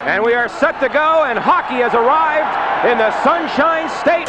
And 0.00 0.22
we 0.22 0.34
are 0.34 0.48
set 0.48 0.80
to 0.80 0.88
go, 0.88 1.24
and 1.24 1.38
hockey 1.38 1.76
has 1.76 1.94
arrived 1.94 2.86
in 2.86 2.98
the 2.98 3.10
Sunshine 3.22 3.88
State. 3.88 4.28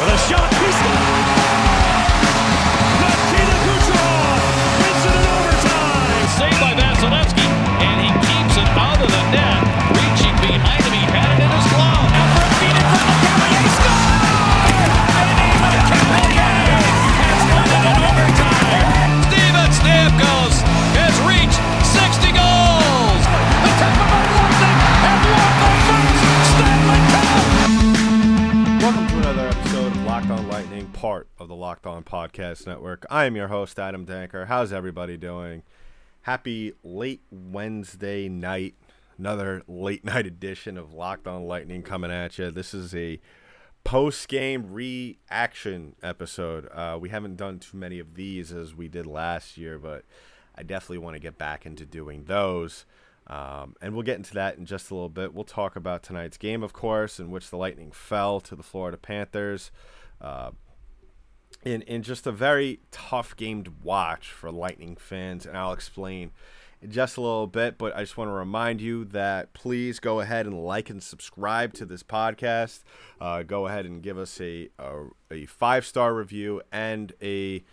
The 31.56 31.60
Locked 31.62 31.86
On 31.86 32.04
Podcast 32.04 32.66
Network. 32.66 33.06
I 33.08 33.24
am 33.24 33.34
your 33.34 33.48
host, 33.48 33.78
Adam 33.78 34.04
Denker. 34.04 34.46
How's 34.46 34.74
everybody 34.74 35.16
doing? 35.16 35.62
Happy 36.20 36.74
late 36.84 37.22
Wednesday 37.30 38.28
night. 38.28 38.74
Another 39.16 39.62
late 39.66 40.04
night 40.04 40.26
edition 40.26 40.76
of 40.76 40.92
Locked 40.92 41.26
On 41.26 41.46
Lightning 41.46 41.82
coming 41.82 42.10
at 42.10 42.36
you. 42.36 42.50
This 42.50 42.74
is 42.74 42.94
a 42.94 43.18
post 43.84 44.28
game 44.28 44.70
reaction 44.70 45.96
episode. 46.02 46.68
Uh, 46.74 46.98
we 47.00 47.08
haven't 47.08 47.36
done 47.36 47.58
too 47.58 47.78
many 47.78 48.00
of 48.00 48.16
these 48.16 48.52
as 48.52 48.74
we 48.74 48.86
did 48.86 49.06
last 49.06 49.56
year, 49.56 49.78
but 49.78 50.04
I 50.54 50.62
definitely 50.62 50.98
want 50.98 51.14
to 51.14 51.20
get 51.20 51.38
back 51.38 51.64
into 51.64 51.86
doing 51.86 52.24
those. 52.24 52.84
Um, 53.28 53.76
and 53.80 53.94
we'll 53.94 54.02
get 54.02 54.18
into 54.18 54.34
that 54.34 54.58
in 54.58 54.66
just 54.66 54.90
a 54.90 54.94
little 54.94 55.08
bit. 55.08 55.32
We'll 55.32 55.44
talk 55.44 55.74
about 55.74 56.02
tonight's 56.02 56.36
game, 56.36 56.62
of 56.62 56.74
course, 56.74 57.18
in 57.18 57.30
which 57.30 57.48
the 57.48 57.56
Lightning 57.56 57.92
fell 57.92 58.40
to 58.40 58.54
the 58.54 58.62
Florida 58.62 58.98
Panthers. 58.98 59.70
Uh, 60.20 60.50
in, 61.66 61.82
in 61.82 62.02
just 62.02 62.28
a 62.28 62.32
very 62.32 62.78
tough 62.92 63.36
game 63.36 63.64
to 63.64 63.72
watch 63.82 64.28
for 64.28 64.52
Lightning 64.52 64.96
fans, 64.96 65.44
and 65.44 65.58
I'll 65.58 65.72
explain 65.72 66.30
in 66.80 66.92
just 66.92 67.16
a 67.16 67.20
little 67.20 67.48
bit. 67.48 67.76
But 67.76 67.96
I 67.96 68.00
just 68.00 68.16
want 68.16 68.28
to 68.28 68.32
remind 68.32 68.80
you 68.80 69.04
that 69.06 69.52
please 69.52 69.98
go 69.98 70.20
ahead 70.20 70.46
and 70.46 70.64
like 70.64 70.90
and 70.90 71.02
subscribe 71.02 71.74
to 71.74 71.84
this 71.84 72.04
podcast. 72.04 72.84
Uh, 73.20 73.42
go 73.42 73.66
ahead 73.66 73.84
and 73.84 74.00
give 74.00 74.16
us 74.16 74.40
a 74.40 74.68
a, 74.78 75.06
a 75.30 75.46
five 75.46 75.84
star 75.84 76.14
review 76.14 76.62
and 76.70 77.12
a 77.20 77.64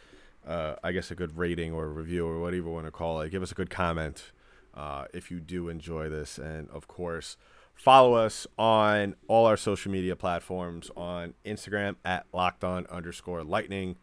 uh, 0.45 0.75
I 0.83 0.91
guess 0.91 1.11
a 1.11 1.15
good 1.15 1.37
rating 1.37 1.71
or 1.71 1.87
review 1.87 2.25
or 2.25 2.39
whatever 2.39 2.67
you 2.67 2.73
want 2.73 2.87
to 2.87 2.91
call 2.91 3.21
it. 3.21 3.29
Give 3.29 3.43
us 3.43 3.51
a 3.51 3.55
good 3.55 3.69
comment 3.69 4.31
uh, 4.73 5.05
if 5.13 5.29
you 5.29 5.39
do 5.39 5.69
enjoy 5.69 6.09
this, 6.09 6.39
and 6.39 6.67
of 6.71 6.87
course. 6.87 7.37
Follow 7.75 8.13
us 8.13 8.47
on 8.57 9.15
all 9.27 9.45
our 9.45 9.57
social 9.57 9.91
media 9.91 10.15
platforms 10.15 10.89
on 10.95 11.33
Instagram 11.45 11.95
at 12.05 12.25
locked 12.31 12.63
on 12.63 12.85
underscore 12.87 13.43
lightning, 13.43 13.97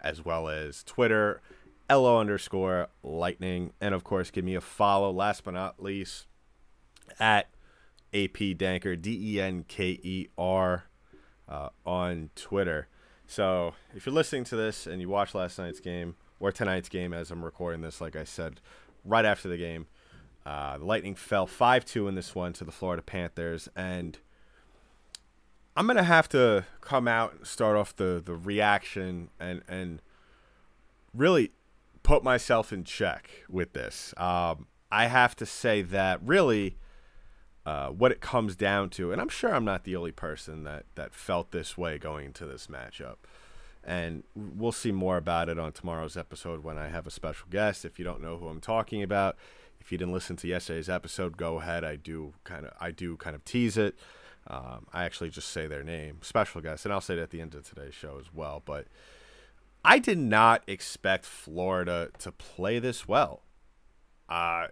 as 0.00 0.24
well 0.24 0.48
as 0.48 0.82
Twitter, 0.84 1.40
LO 1.88 2.18
underscore 2.20 2.88
lightning. 3.02 3.72
And 3.80 3.94
of 3.94 4.04
course, 4.04 4.30
give 4.30 4.44
me 4.44 4.54
a 4.54 4.60
follow, 4.60 5.10
last 5.10 5.44
but 5.44 5.54
not 5.54 5.82
least, 5.82 6.26
at 7.18 7.48
AP 8.12 8.56
Denker, 8.56 9.00
D 9.00 9.36
E 9.36 9.40
N 9.40 9.64
K 9.66 9.98
E 10.02 10.28
R, 10.36 10.84
uh, 11.48 11.68
on 11.86 12.30
Twitter. 12.34 12.88
So 13.26 13.74
if 13.94 14.06
you're 14.06 14.14
listening 14.14 14.44
to 14.44 14.56
this 14.56 14.86
and 14.86 15.00
you 15.00 15.08
watched 15.08 15.34
last 15.34 15.58
night's 15.58 15.80
game 15.80 16.16
or 16.40 16.52
tonight's 16.52 16.88
game 16.88 17.12
as 17.12 17.30
I'm 17.30 17.44
recording 17.44 17.80
this, 17.80 18.00
like 18.00 18.16
I 18.16 18.24
said, 18.24 18.60
right 19.04 19.24
after 19.24 19.48
the 19.48 19.56
game, 19.56 19.86
uh, 20.46 20.78
the 20.78 20.84
Lightning 20.84 21.14
fell 21.14 21.46
5 21.46 21.84
2 21.84 22.08
in 22.08 22.14
this 22.14 22.34
one 22.34 22.52
to 22.54 22.64
the 22.64 22.72
Florida 22.72 23.02
Panthers. 23.02 23.68
And 23.74 24.18
I'm 25.76 25.86
going 25.86 25.96
to 25.96 26.02
have 26.02 26.28
to 26.30 26.64
come 26.80 27.08
out 27.08 27.34
and 27.34 27.46
start 27.46 27.76
off 27.76 27.96
the, 27.96 28.22
the 28.24 28.34
reaction 28.34 29.30
and, 29.40 29.62
and 29.68 30.02
really 31.14 31.52
put 32.02 32.22
myself 32.22 32.72
in 32.72 32.84
check 32.84 33.30
with 33.48 33.72
this. 33.72 34.14
Um, 34.16 34.66
I 34.92 35.06
have 35.06 35.34
to 35.36 35.46
say 35.46 35.82
that 35.82 36.20
really 36.22 36.76
uh, 37.66 37.88
what 37.88 38.12
it 38.12 38.20
comes 38.20 38.54
down 38.54 38.90
to, 38.90 39.10
and 39.10 39.20
I'm 39.20 39.28
sure 39.28 39.54
I'm 39.54 39.64
not 39.64 39.84
the 39.84 39.96
only 39.96 40.12
person 40.12 40.64
that, 40.64 40.84
that 40.94 41.14
felt 41.14 41.50
this 41.50 41.78
way 41.78 41.98
going 41.98 42.26
into 42.26 42.44
this 42.44 42.66
matchup. 42.66 43.16
And 43.82 44.22
we'll 44.34 44.72
see 44.72 44.92
more 44.92 45.16
about 45.16 45.48
it 45.48 45.58
on 45.58 45.72
tomorrow's 45.72 46.16
episode 46.16 46.62
when 46.62 46.78
I 46.78 46.88
have 46.88 47.06
a 47.06 47.10
special 47.10 47.48
guest. 47.50 47.84
If 47.84 47.98
you 47.98 48.04
don't 48.04 48.22
know 48.22 48.38
who 48.38 48.48
I'm 48.48 48.60
talking 48.60 49.02
about, 49.02 49.36
if 49.84 49.92
you 49.92 49.98
didn't 49.98 50.14
listen 50.14 50.36
to 50.36 50.48
yesterday's 50.48 50.88
episode, 50.88 51.36
go 51.36 51.60
ahead. 51.60 51.84
I 51.84 51.96
do 51.96 52.32
kind 52.42 52.64
of 52.64 52.72
I 52.80 52.90
do 52.90 53.18
kind 53.18 53.36
of 53.36 53.44
tease 53.44 53.76
it. 53.76 53.98
Um, 54.46 54.86
I 54.92 55.04
actually 55.04 55.28
just 55.28 55.50
say 55.50 55.66
their 55.66 55.82
name, 55.82 56.18
special 56.22 56.62
guest, 56.62 56.86
and 56.86 56.92
I'll 56.92 57.02
say 57.02 57.14
it 57.14 57.20
at 57.20 57.30
the 57.30 57.40
end 57.40 57.54
of 57.54 57.68
today's 57.68 57.94
show 57.94 58.16
as 58.18 58.32
well. 58.32 58.62
But 58.64 58.86
I 59.84 59.98
did 59.98 60.18
not 60.18 60.62
expect 60.66 61.26
Florida 61.26 62.10
to 62.18 62.32
play 62.32 62.78
this 62.78 63.06
well, 63.06 63.42
uh, 64.28 64.68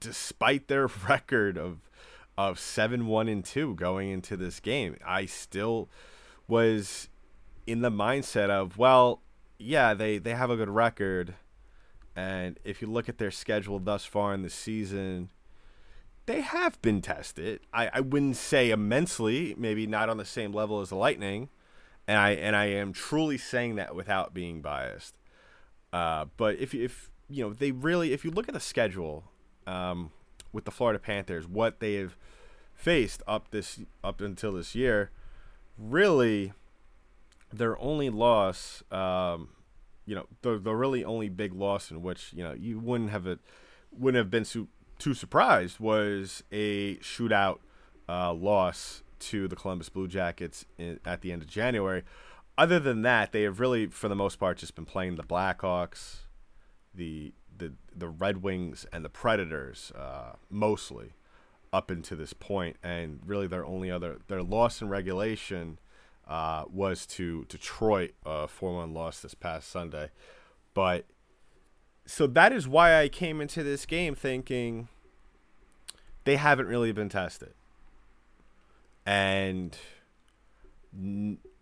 despite 0.00 0.66
their 0.66 0.88
record 1.08 1.56
of 1.56 1.88
of 2.36 2.58
seven 2.58 3.06
one 3.06 3.28
and 3.28 3.44
two 3.44 3.76
going 3.76 4.10
into 4.10 4.36
this 4.36 4.58
game. 4.58 4.96
I 5.06 5.26
still 5.26 5.88
was 6.48 7.08
in 7.68 7.82
the 7.82 7.90
mindset 7.90 8.50
of 8.50 8.78
well, 8.78 9.22
yeah, 9.60 9.94
they 9.94 10.18
they 10.18 10.34
have 10.34 10.50
a 10.50 10.56
good 10.56 10.70
record 10.70 11.34
and 12.20 12.60
if 12.64 12.82
you 12.82 12.88
look 12.88 13.08
at 13.08 13.16
their 13.16 13.30
schedule 13.30 13.78
thus 13.78 14.04
far 14.04 14.34
in 14.34 14.42
the 14.42 14.50
season, 14.50 15.30
they 16.26 16.42
have 16.42 16.80
been 16.82 17.00
tested. 17.00 17.60
I, 17.72 17.88
I 17.94 18.00
wouldn't 18.00 18.36
say 18.36 18.70
immensely, 18.70 19.54
maybe 19.56 19.86
not 19.86 20.10
on 20.10 20.18
the 20.18 20.26
same 20.26 20.52
level 20.52 20.82
as 20.82 20.90
the 20.90 20.96
Lightning. 20.96 21.48
And 22.06 22.18
I 22.18 22.30
and 22.32 22.54
I 22.54 22.66
am 22.66 22.92
truly 22.92 23.38
saying 23.38 23.76
that 23.76 23.94
without 23.94 24.34
being 24.34 24.60
biased. 24.60 25.14
Uh, 25.94 26.26
but 26.36 26.58
if 26.58 26.74
if 26.74 27.10
you 27.30 27.42
know 27.42 27.54
they 27.54 27.70
really 27.70 28.12
if 28.12 28.22
you 28.22 28.30
look 28.30 28.48
at 28.48 28.54
the 28.54 28.60
schedule 28.60 29.24
um, 29.66 30.10
with 30.52 30.66
the 30.66 30.70
Florida 30.70 30.98
Panthers, 30.98 31.48
what 31.48 31.80
they 31.80 31.94
have 31.94 32.16
faced 32.74 33.22
up 33.26 33.50
this 33.50 33.80
up 34.04 34.20
until 34.20 34.52
this 34.52 34.74
year, 34.74 35.10
really 35.78 36.52
their 37.50 37.80
only 37.80 38.10
loss 38.10 38.82
um, 38.90 39.48
you 40.10 40.16
know 40.16 40.26
the 40.42 40.58
the 40.58 40.74
really 40.74 41.04
only 41.04 41.28
big 41.28 41.54
loss 41.54 41.92
in 41.92 42.02
which 42.02 42.32
you 42.32 42.42
know 42.42 42.52
you 42.52 42.80
wouldn't 42.80 43.10
have 43.10 43.28
it 43.28 43.38
wouldn't 43.96 44.18
have 44.18 44.28
been 44.28 44.42
too 44.42 44.66
too 44.98 45.14
surprised 45.14 45.78
was 45.78 46.42
a 46.50 46.96
shootout 46.96 47.60
uh, 48.08 48.32
loss 48.32 49.04
to 49.20 49.46
the 49.46 49.54
Columbus 49.54 49.88
Blue 49.88 50.08
Jackets 50.08 50.64
in, 50.78 50.98
at 51.04 51.20
the 51.20 51.30
end 51.30 51.42
of 51.42 51.48
January. 51.48 52.02
Other 52.58 52.80
than 52.80 53.02
that, 53.02 53.30
they 53.30 53.42
have 53.42 53.60
really, 53.60 53.86
for 53.86 54.08
the 54.08 54.16
most 54.16 54.40
part, 54.40 54.58
just 54.58 54.74
been 54.74 54.84
playing 54.84 55.14
the 55.14 55.22
Blackhawks, 55.22 56.26
the 56.92 57.32
the 57.56 57.74
the 57.94 58.08
Red 58.08 58.42
Wings, 58.42 58.86
and 58.92 59.04
the 59.04 59.08
Predators 59.08 59.92
uh, 59.96 60.32
mostly 60.50 61.12
up 61.72 61.88
until 61.88 62.18
this 62.18 62.32
point, 62.32 62.76
and 62.82 63.20
really 63.24 63.46
their 63.46 63.64
only 63.64 63.92
other 63.92 64.18
their 64.26 64.42
loss 64.42 64.82
in 64.82 64.88
regulation 64.88 65.78
uh, 66.30 66.64
was 66.72 67.04
to 67.04 67.44
Detroit, 67.48 68.12
a 68.24 68.46
4 68.46 68.76
1 68.76 68.94
loss 68.94 69.20
this 69.20 69.34
past 69.34 69.68
Sunday. 69.68 70.10
But 70.72 71.04
so 72.06 72.28
that 72.28 72.52
is 72.52 72.68
why 72.68 73.00
I 73.00 73.08
came 73.08 73.40
into 73.40 73.64
this 73.64 73.84
game 73.84 74.14
thinking 74.14 74.88
they 76.24 76.36
haven't 76.36 76.66
really 76.66 76.92
been 76.92 77.08
tested. 77.08 77.54
And 79.04 79.76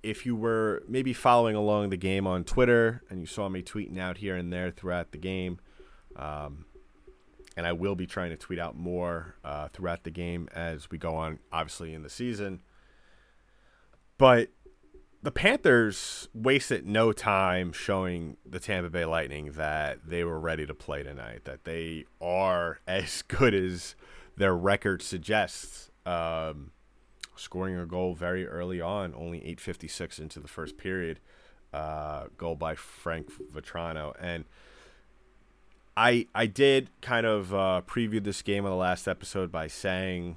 if 0.03 0.27
you 0.27 0.37
were 0.37 0.83
maybe 0.87 1.15
following 1.15 1.57
along 1.57 1.89
the 1.89 1.97
game 1.97 2.27
on 2.27 2.45
Twitter 2.45 3.03
and 3.09 3.21
you 3.21 3.27
saw 3.27 3.49
me 3.49 3.63
tweeting 3.63 3.99
out 3.99 4.19
here 4.19 4.37
and 4.37 4.53
there 4.53 4.71
throughout 4.71 5.13
the 5.13 5.19
game, 5.19 5.61
um, 6.17 6.67
and 7.57 7.67
I 7.67 7.73
will 7.73 7.95
be 7.95 8.07
trying 8.07 8.31
to 8.31 8.37
tweet 8.37 8.59
out 8.59 8.77
more 8.77 9.35
uh, 9.43 9.69
throughout 9.69 10.05
the 10.05 10.11
game 10.11 10.49
as 10.55 10.91
we 10.91 10.99
go 10.99 11.15
on, 11.15 11.39
obviously, 11.53 11.95
in 11.95 12.03
the 12.03 12.11
season. 12.11 12.61
But 14.19 14.51
the 15.23 15.31
Panthers 15.33 16.29
wasted 16.33 16.87
no 16.87 17.13
time 17.13 17.73
showing 17.73 18.37
the 18.47 18.61
Tampa 18.61 18.89
Bay 18.89 19.05
Lightning 19.05 19.53
that 19.53 19.99
they 20.07 20.23
were 20.23 20.39
ready 20.39 20.65
to 20.67 20.75
play 20.75 21.03
tonight, 21.03 21.45
that 21.45 21.65
they 21.65 22.05
are 22.21 22.81
as 22.87 23.23
good 23.23 23.55
as 23.55 23.97
their 24.37 24.55
record 24.55 25.03
suggests. 25.03 25.91
Um, 26.07 26.71
scoring 27.37 27.77
a 27.77 27.87
goal 27.87 28.15
very 28.15 28.47
early 28.47 28.81
on, 28.81 29.15
only 29.15 29.41
8:56 29.41 30.19
into 30.19 30.41
the 30.41 30.49
first 30.49 30.77
period, 30.79 31.21
uh, 31.73 32.25
goal 32.37 32.57
by 32.57 32.75
Frank 32.75 33.31
Vatrano, 33.53 34.15
and 34.21 34.45
I 35.97 36.27
I 36.35 36.47
did 36.47 36.91
kind 37.01 37.27
of 37.27 37.53
uh, 37.53 37.83
preview 37.87 38.23
this 38.23 38.43
game 38.43 38.65
on 38.65 38.71
the 38.71 38.77
last 38.77 39.09
episode 39.09 39.51
by 39.51 39.67
saying 39.67 40.37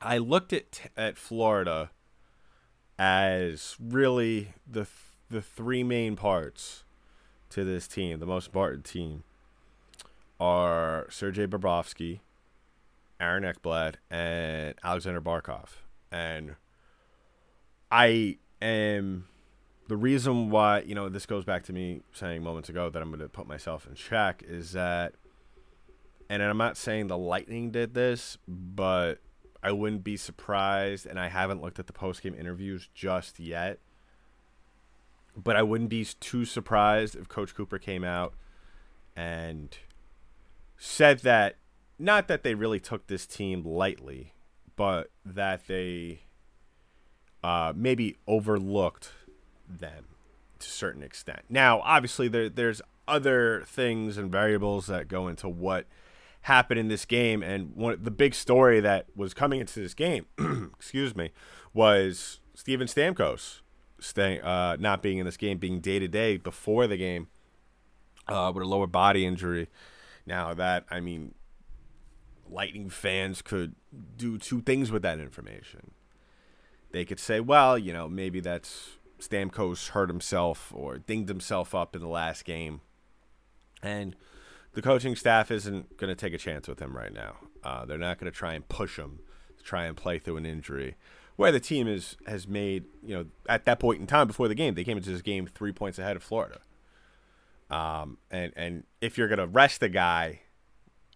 I 0.00 0.18
looked 0.18 0.52
at 0.52 0.90
at 0.96 1.16
Florida 1.16 1.90
as 3.00 3.78
really 3.80 4.52
the 4.70 4.80
th- 4.80 4.90
the 5.30 5.40
three 5.40 5.82
main 5.82 6.16
parts 6.16 6.84
to 7.48 7.64
this 7.64 7.88
team, 7.88 8.20
the 8.20 8.26
most 8.26 8.48
important 8.48 8.84
team, 8.84 9.24
are 10.38 11.06
Sergei 11.08 11.46
Bobrovsky, 11.46 12.20
Aaron 13.18 13.42
Ekblad, 13.42 13.94
and 14.10 14.74
Alexander 14.84 15.20
Barkov. 15.20 15.68
And 16.12 16.56
I 17.90 18.36
am 18.60 19.28
the 19.88 19.96
reason 19.96 20.50
why, 20.50 20.80
you 20.80 20.94
know, 20.94 21.08
this 21.08 21.24
goes 21.24 21.44
back 21.46 21.62
to 21.64 21.72
me 21.72 22.02
saying 22.12 22.42
moments 22.42 22.68
ago 22.68 22.90
that 22.90 23.00
I'm 23.00 23.08
going 23.08 23.20
to 23.20 23.28
put 23.30 23.46
myself 23.46 23.86
in 23.88 23.94
check 23.94 24.42
is 24.46 24.72
that, 24.72 25.14
and 26.28 26.42
I'm 26.42 26.58
not 26.58 26.76
saying 26.76 27.06
the 27.06 27.16
Lightning 27.16 27.70
did 27.70 27.94
this, 27.94 28.36
but 28.46 29.20
I 29.62 29.72
wouldn't 29.72 30.04
be 30.04 30.16
surprised, 30.16 31.06
and 31.06 31.18
I 31.18 31.28
haven't 31.28 31.60
looked 31.60 31.78
at 31.78 31.86
the 31.86 31.92
post 31.92 32.22
game 32.22 32.34
interviews 32.34 32.88
just 32.94 33.38
yet. 33.38 33.78
But 35.36 35.56
I 35.56 35.62
wouldn't 35.62 35.90
be 35.90 36.04
too 36.04 36.44
surprised 36.44 37.14
if 37.14 37.28
Coach 37.28 37.54
Cooper 37.54 37.78
came 37.78 38.04
out 38.04 38.34
and 39.14 39.76
said 40.76 41.20
that 41.20 41.56
not 41.98 42.28
that 42.28 42.42
they 42.42 42.54
really 42.54 42.80
took 42.80 43.06
this 43.06 43.26
team 43.26 43.62
lightly, 43.64 44.32
but 44.76 45.10
that 45.24 45.66
they 45.66 46.22
uh, 47.44 47.72
maybe 47.76 48.16
overlooked 48.26 49.12
them 49.68 50.06
to 50.58 50.66
a 50.66 50.70
certain 50.70 51.02
extent. 51.02 51.40
Now, 51.48 51.80
obviously, 51.80 52.28
there, 52.28 52.48
there's 52.48 52.80
other 53.06 53.62
things 53.66 54.16
and 54.16 54.32
variables 54.32 54.86
that 54.86 55.08
go 55.08 55.28
into 55.28 55.48
what 55.48 55.86
happened 56.42 56.80
in 56.80 56.88
this 56.88 57.04
game, 57.04 57.42
and 57.42 57.74
one 57.74 57.98
the 58.02 58.10
big 58.10 58.34
story 58.34 58.80
that 58.80 59.06
was 59.14 59.34
coming 59.34 59.60
into 59.60 59.80
this 59.80 59.94
game, 59.94 60.26
excuse 60.74 61.14
me, 61.14 61.30
was 61.74 62.40
Steven 62.54 62.86
Stamkos 62.86 63.60
staying, 63.98 64.40
uh, 64.42 64.76
not 64.78 65.02
being 65.02 65.18
in 65.18 65.26
this 65.26 65.36
game, 65.36 65.58
being 65.58 65.80
day 65.80 65.98
to 65.98 66.08
day 66.08 66.36
before 66.36 66.86
the 66.86 66.96
game 66.96 67.28
uh, 68.28 68.50
with 68.54 68.62
a 68.62 68.66
lower 68.66 68.86
body 68.86 69.26
injury. 69.26 69.68
Now 70.26 70.54
that 70.54 70.84
I 70.90 71.00
mean, 71.00 71.34
Lightning 72.48 72.88
fans 72.88 73.42
could 73.42 73.74
do 74.16 74.38
two 74.38 74.62
things 74.62 74.90
with 74.90 75.02
that 75.02 75.20
information. 75.20 75.92
They 76.92 77.04
could 77.04 77.20
say, 77.20 77.38
well, 77.40 77.78
you 77.78 77.92
know, 77.92 78.08
maybe 78.08 78.40
that's 78.40 78.96
Stamkos 79.20 79.90
hurt 79.90 80.08
himself 80.08 80.72
or 80.74 80.98
dinged 80.98 81.28
himself 81.28 81.74
up 81.74 81.94
in 81.94 82.02
the 82.02 82.08
last 82.08 82.44
game, 82.44 82.80
and 83.82 84.16
the 84.72 84.82
coaching 84.82 85.16
staff 85.16 85.50
isn't 85.50 85.96
going 85.96 86.08
to 86.08 86.14
take 86.14 86.32
a 86.32 86.38
chance 86.38 86.68
with 86.68 86.80
him 86.80 86.96
right 86.96 87.12
now. 87.12 87.36
Uh, 87.64 87.84
they're 87.84 87.98
not 87.98 88.18
going 88.18 88.30
to 88.30 88.36
try 88.36 88.54
and 88.54 88.68
push 88.68 88.98
him 88.98 89.20
to 89.58 89.64
try 89.64 89.84
and 89.84 89.96
play 89.96 90.18
through 90.18 90.36
an 90.36 90.46
injury. 90.46 90.96
Where 91.36 91.52
the 91.52 91.60
team 91.60 91.88
is 91.88 92.16
has 92.26 92.46
made, 92.46 92.84
you 93.02 93.14
know, 93.14 93.26
at 93.48 93.64
that 93.64 93.80
point 93.80 94.00
in 94.00 94.06
time 94.06 94.26
before 94.26 94.46
the 94.46 94.54
game, 94.54 94.74
they 94.74 94.84
came 94.84 94.98
into 94.98 95.10
this 95.10 95.22
game 95.22 95.46
three 95.46 95.72
points 95.72 95.98
ahead 95.98 96.16
of 96.16 96.22
Florida. 96.22 96.60
Um, 97.70 98.18
and 98.30 98.52
and 98.56 98.84
if 99.00 99.16
you're 99.16 99.28
going 99.28 99.38
to 99.38 99.46
rest 99.46 99.82
a 99.82 99.88
guy 99.88 100.40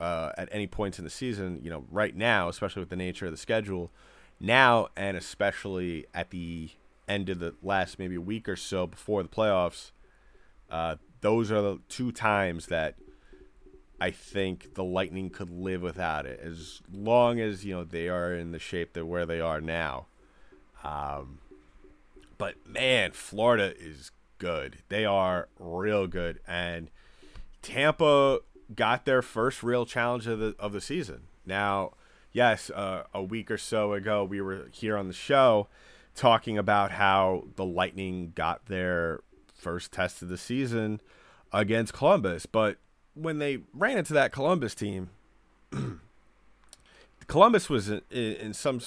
uh, 0.01 0.31
at 0.39 0.49
any 0.51 0.67
points 0.67 0.99
in 0.99 1.05
the 1.05 1.11
season, 1.11 1.61
you 1.63 1.69
know, 1.69 1.85
right 1.91 2.17
now, 2.17 2.49
especially 2.49 2.81
with 2.81 2.91
the 2.91 2.97
nature 2.97 3.27
of 3.27 3.33
the 3.33 3.39
schedule, 3.39 3.93
now 4.41 4.89
and 4.97 5.17
especially 5.17 6.07
at 6.15 6.31
the 6.31 6.71
end 7.07 7.29
of 7.29 7.39
the 7.39 7.55
last 7.63 7.99
maybe 7.99 8.17
week 8.17 8.49
or 8.49 8.57
so 8.57 8.87
before 8.87 9.23
the 9.23 9.29
playoffs, 9.29 9.91
uh, 10.71 10.97
those 11.21 11.51
are 11.51 11.61
the 11.61 11.79
two 11.89 12.13
times 12.13 12.67
that 12.67 12.95
I 14.01 14.11
think 14.11 14.75
the 14.75 14.85
Lightning 14.85 15.31
could 15.31 15.51
live 15.51 15.83
without 15.83 16.27
it 16.27 16.41
as 16.43 16.83
long 16.93 17.41
as 17.41 17.65
you 17.65 17.75
know 17.75 17.85
they 17.85 18.09
are 18.09 18.35
in 18.35 18.53
the 18.53 18.59
shape 18.59 18.93
that 18.95 19.07
where 19.07 19.27
they 19.27 19.41
are 19.41 19.61
now. 19.61 20.07
Um, 20.83 21.39
but 22.37 22.67
man, 22.67 23.13
Florida 23.13 23.75
is 23.79 24.11
good. 24.39 24.79
They 24.89 25.05
are 25.05 25.49
real 25.59 26.07
good, 26.07 26.41
and 26.47 26.91
Tampa 27.63 28.41
got 28.75 29.05
their 29.05 29.23
first 29.23 29.63
real 29.63 29.87
challenge 29.87 30.27
of 30.27 30.39
the 30.39 30.55
of 30.59 30.73
the 30.73 30.81
season. 30.81 31.23
Now, 31.47 31.93
yes, 32.33 32.71
uh, 32.71 33.05
a 33.15 33.23
week 33.23 33.51
or 33.51 33.59
so 33.59 33.93
ago, 33.93 34.25
we 34.25 34.41
were 34.41 34.69
here 34.73 34.97
on 34.97 35.09
the 35.09 35.15
show 35.15 35.69
talking 36.15 36.59
about 36.59 36.93
how 36.93 37.45
the 37.57 37.65
Lightning 37.65 38.33
got 38.35 38.67
their 38.67 39.21
first 39.55 39.93
test 39.93 40.23
of 40.23 40.29
the 40.29 40.39
season 40.39 41.01
against 41.53 41.93
Columbus, 41.93 42.47
but 42.47 42.77
when 43.15 43.39
they 43.39 43.61
ran 43.73 43.99
into 43.99 44.13
that 44.13 44.33
Columbus 44.33 44.75
team, 44.75 45.11
Columbus 47.27 47.71
was 47.71 47.89
in, 47.89 48.03
in, 48.11 48.55
some 48.55 48.81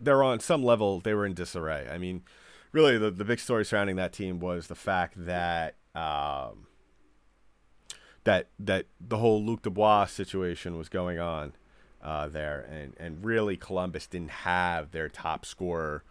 they're 0.00 0.22
on 0.22 0.40
some 0.40 0.62
level 0.62 1.00
they 1.00 1.14
were 1.14 1.26
in 1.26 1.34
disarray. 1.34 1.88
I 1.90 1.98
mean, 1.98 2.22
really 2.72 2.98
the 2.98 3.10
the 3.10 3.24
big 3.24 3.40
story 3.40 3.64
surrounding 3.64 3.96
that 3.96 4.12
team 4.12 4.40
was 4.40 4.68
the 4.68 4.74
fact 4.74 5.14
that 5.26 5.74
um, 5.94 6.66
that 8.24 8.48
that 8.58 8.86
the 9.00 9.18
whole 9.18 9.42
Luc 9.44 9.62
Dubois 9.62 10.06
situation 10.06 10.78
was 10.78 10.88
going 10.88 11.18
on 11.18 11.52
uh, 12.02 12.28
there, 12.28 12.60
and 12.70 12.94
and 12.98 13.24
really 13.24 13.56
Columbus 13.56 14.06
didn't 14.06 14.30
have 14.30 14.92
their 14.92 15.08
top 15.08 15.44
scorer 15.44 16.04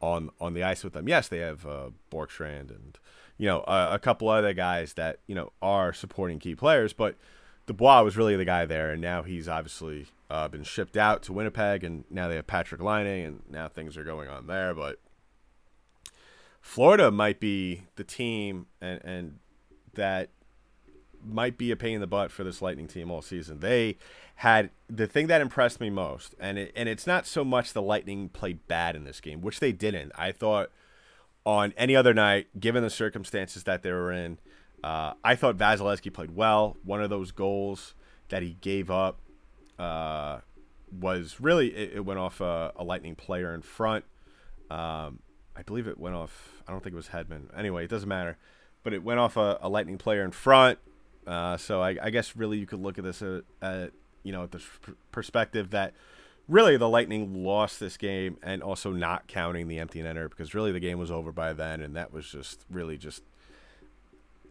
on 0.00 0.30
on 0.40 0.54
the 0.54 0.62
ice 0.62 0.84
with 0.84 0.92
them. 0.92 1.08
Yes, 1.08 1.28
they 1.28 1.38
have 1.38 1.66
uh, 1.66 1.90
Bjorkstrand 2.10 2.70
and 2.70 2.98
you 3.40 3.46
know 3.46 3.64
a, 3.66 3.94
a 3.94 3.98
couple 3.98 4.28
other 4.28 4.52
guys 4.52 4.92
that 4.92 5.18
you 5.26 5.34
know 5.34 5.50
are 5.62 5.94
supporting 5.94 6.38
key 6.38 6.54
players, 6.54 6.92
but 6.92 7.16
Dubois 7.66 8.02
was 8.02 8.14
really 8.14 8.36
the 8.36 8.44
guy 8.44 8.66
there, 8.66 8.90
and 8.90 9.00
now 9.00 9.22
he's 9.22 9.48
obviously 9.48 10.08
uh, 10.28 10.46
been 10.48 10.62
shipped 10.62 10.94
out 10.94 11.22
to 11.22 11.32
Winnipeg, 11.32 11.82
and 11.82 12.04
now 12.10 12.28
they 12.28 12.36
have 12.36 12.46
Patrik 12.46 12.82
Laine, 12.82 13.24
and 13.24 13.42
now 13.48 13.66
things 13.66 13.96
are 13.96 14.04
going 14.04 14.28
on 14.28 14.46
there. 14.46 14.74
But 14.74 14.98
Florida 16.60 17.10
might 17.10 17.40
be 17.40 17.84
the 17.96 18.04
team, 18.04 18.66
and, 18.78 19.00
and 19.02 19.38
that 19.94 20.28
might 21.24 21.56
be 21.56 21.70
a 21.70 21.76
pain 21.76 21.94
in 21.94 22.00
the 22.02 22.06
butt 22.06 22.30
for 22.30 22.44
this 22.44 22.60
Lightning 22.60 22.88
team 22.88 23.10
all 23.10 23.22
season. 23.22 23.60
They 23.60 23.96
had 24.36 24.68
the 24.86 25.06
thing 25.06 25.28
that 25.28 25.40
impressed 25.40 25.80
me 25.80 25.88
most, 25.88 26.34
and 26.38 26.58
it, 26.58 26.72
and 26.76 26.90
it's 26.90 27.06
not 27.06 27.26
so 27.26 27.42
much 27.42 27.72
the 27.72 27.80
Lightning 27.80 28.28
played 28.28 28.68
bad 28.68 28.96
in 28.96 29.04
this 29.04 29.18
game, 29.18 29.40
which 29.40 29.60
they 29.60 29.72
didn't. 29.72 30.12
I 30.14 30.30
thought 30.30 30.70
on 31.44 31.72
any 31.76 31.96
other 31.96 32.14
night, 32.14 32.48
given 32.58 32.82
the 32.82 32.90
circumstances 32.90 33.64
that 33.64 33.82
they 33.82 33.92
were 33.92 34.12
in. 34.12 34.38
Uh, 34.82 35.14
I 35.24 35.34
thought 35.34 35.56
Vasilevskiy 35.56 36.12
played 36.12 36.34
well. 36.34 36.76
One 36.84 37.02
of 37.02 37.10
those 37.10 37.32
goals 37.32 37.94
that 38.28 38.42
he 38.42 38.56
gave 38.60 38.90
up 38.90 39.18
uh, 39.78 40.40
was 40.98 41.40
really 41.40 41.68
it, 41.68 41.92
it 41.96 42.00
went 42.04 42.18
off 42.18 42.40
a, 42.40 42.72
a, 42.76 42.84
Lightning 42.84 43.14
player 43.14 43.54
in 43.54 43.62
front. 43.62 44.04
Um, 44.70 45.20
I 45.56 45.62
believe 45.64 45.86
it 45.86 45.98
went 45.98 46.14
off. 46.14 46.62
I 46.66 46.72
don't 46.72 46.82
think 46.82 46.94
it 46.94 46.96
was 46.96 47.08
Hedman. 47.08 47.46
Anyway, 47.56 47.84
it 47.84 47.90
doesn't 47.90 48.08
matter. 48.08 48.38
But 48.82 48.94
it 48.94 49.02
went 49.02 49.20
off 49.20 49.36
a, 49.36 49.58
a 49.60 49.68
Lightning 49.68 49.98
player 49.98 50.24
in 50.24 50.30
front. 50.30 50.78
Uh, 51.26 51.56
so 51.56 51.82
I, 51.82 51.96
I, 52.02 52.10
guess 52.10 52.34
really 52.34 52.58
you 52.58 52.66
could 52.66 52.80
look 52.80 52.96
at 52.96 53.04
this 53.04 53.20
at, 53.20 53.42
at 53.60 53.92
you 54.22 54.32
know 54.32 54.44
at 54.44 54.52
the 54.52 54.62
perspective 55.12 55.70
that 55.70 55.92
really 56.50 56.76
the 56.76 56.88
Lightning 56.88 57.44
lost 57.44 57.80
this 57.80 57.96
game, 57.96 58.36
and 58.42 58.62
also 58.62 58.90
not 58.90 59.28
counting 59.28 59.68
the 59.68 59.78
empty 59.78 60.02
netter 60.02 60.28
because 60.28 60.52
really 60.54 60.72
the 60.72 60.80
game 60.80 60.98
was 60.98 61.10
over 61.10 61.32
by 61.32 61.52
then, 61.52 61.80
and 61.80 61.96
that 61.96 62.12
was 62.12 62.30
just 62.30 62.64
really 62.68 62.98
just 62.98 63.22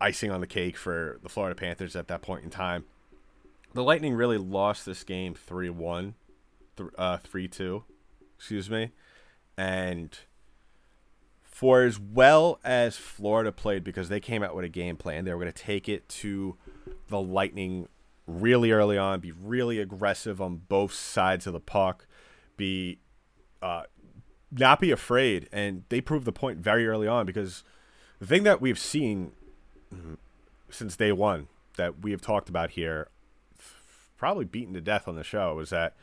icing 0.01 0.31
on 0.31 0.39
the 0.39 0.47
cake 0.47 0.77
for 0.77 1.19
the 1.21 1.29
Florida 1.29 1.55
Panthers 1.55 1.95
at 1.95 2.07
that 2.07 2.21
point 2.21 2.43
in 2.43 2.49
time. 2.49 2.85
The 3.73 3.83
Lightning 3.83 4.15
really 4.15 4.37
lost 4.37 4.85
this 4.85 5.03
game 5.03 5.35
3 5.35 5.69
1, 5.69 6.15
3 6.77 6.89
uh, 6.97 7.17
2, 7.27 7.83
excuse 8.35 8.69
me. 8.69 8.91
And 9.57 10.17
for 11.43 11.83
as 11.83 11.99
well 11.99 12.59
as 12.63 12.95
Florida 12.95 13.51
played, 13.51 13.83
because 13.83 14.09
they 14.09 14.21
came 14.21 14.41
out 14.41 14.55
with 14.55 14.63
a 14.63 14.69
game 14.69 14.95
plan, 14.95 15.25
they 15.25 15.33
were 15.33 15.39
going 15.39 15.51
to 15.51 15.63
take 15.63 15.89
it 15.89 16.07
to 16.09 16.55
the 17.09 17.19
Lightning 17.19 17.89
really 18.29 18.71
early 18.71 18.97
on, 18.97 19.19
be 19.19 19.31
really 19.31 19.79
aggressive 19.79 20.41
on 20.41 20.61
both 20.67 20.93
sides 20.93 21.47
of 21.47 21.53
the 21.53 21.59
puck, 21.59 22.05
be 22.57 22.99
uh, 23.61 23.83
not 24.51 24.79
be 24.79 24.91
afraid, 24.91 25.47
and 25.51 25.83
they 25.89 26.01
proved 26.01 26.25
the 26.25 26.31
point 26.31 26.59
very 26.59 26.87
early 26.87 27.07
on 27.07 27.25
because 27.25 27.63
the 28.19 28.25
thing 28.25 28.43
that 28.43 28.61
we've 28.61 28.79
seen 28.79 29.31
since 30.69 30.95
day 30.95 31.11
one 31.11 31.47
that 31.77 32.01
we 32.01 32.11
have 32.11 32.21
talked 32.21 32.49
about 32.49 32.71
here, 32.71 33.09
probably 34.17 34.45
beaten 34.45 34.73
to 34.73 34.81
death 34.81 35.07
on 35.07 35.15
the 35.15 35.23
show, 35.23 35.59
is 35.59 35.69
that 35.69 35.95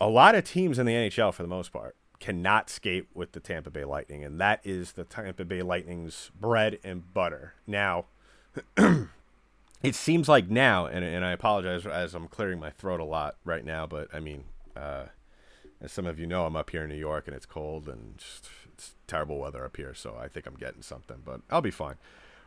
a 0.00 0.08
lot 0.08 0.34
of 0.34 0.44
teams 0.44 0.78
in 0.78 0.86
the 0.86 0.92
NHL, 0.92 1.32
for 1.32 1.42
the 1.42 1.48
most 1.48 1.72
part, 1.72 1.96
cannot 2.18 2.68
skate 2.68 3.06
with 3.14 3.32
the 3.32 3.40
Tampa 3.40 3.70
Bay 3.70 3.84
Lightning, 3.84 4.24
and 4.24 4.40
that 4.40 4.60
is 4.64 4.92
the 4.92 5.04
Tampa 5.04 5.44
Bay 5.44 5.62
Lightning's 5.62 6.30
bread 6.38 6.78
and 6.84 7.12
butter. 7.12 7.54
Now, 7.66 8.06
it 9.82 9.94
seems 9.94 10.28
like 10.28 10.50
now, 10.50 10.86
and, 10.86 11.04
and 11.04 11.24
I 11.24 11.32
apologize 11.32 11.86
as 11.86 12.14
I'm 12.14 12.28
clearing 12.28 12.60
my 12.60 12.70
throat 12.70 13.00
a 13.00 13.04
lot 13.04 13.36
right 13.44 13.64
now, 13.64 13.86
but 13.86 14.08
I 14.12 14.20
mean, 14.20 14.44
uh, 14.76 15.04
as 15.80 15.92
some 15.92 16.06
of 16.06 16.18
you 16.18 16.26
know, 16.26 16.46
I'm 16.46 16.56
up 16.56 16.70
here 16.70 16.82
in 16.82 16.90
New 16.90 16.96
York 16.96 17.26
and 17.26 17.34
it's 17.34 17.46
cold 17.46 17.88
and 17.88 18.18
just, 18.18 18.50
it's 18.74 18.94
terrible 19.06 19.38
weather 19.38 19.64
up 19.64 19.76
here, 19.76 19.94
so 19.94 20.16
I 20.20 20.28
think 20.28 20.46
I'm 20.46 20.56
getting 20.56 20.82
something, 20.82 21.18
but 21.24 21.40
I'll 21.50 21.62
be 21.62 21.70
fine. 21.70 21.96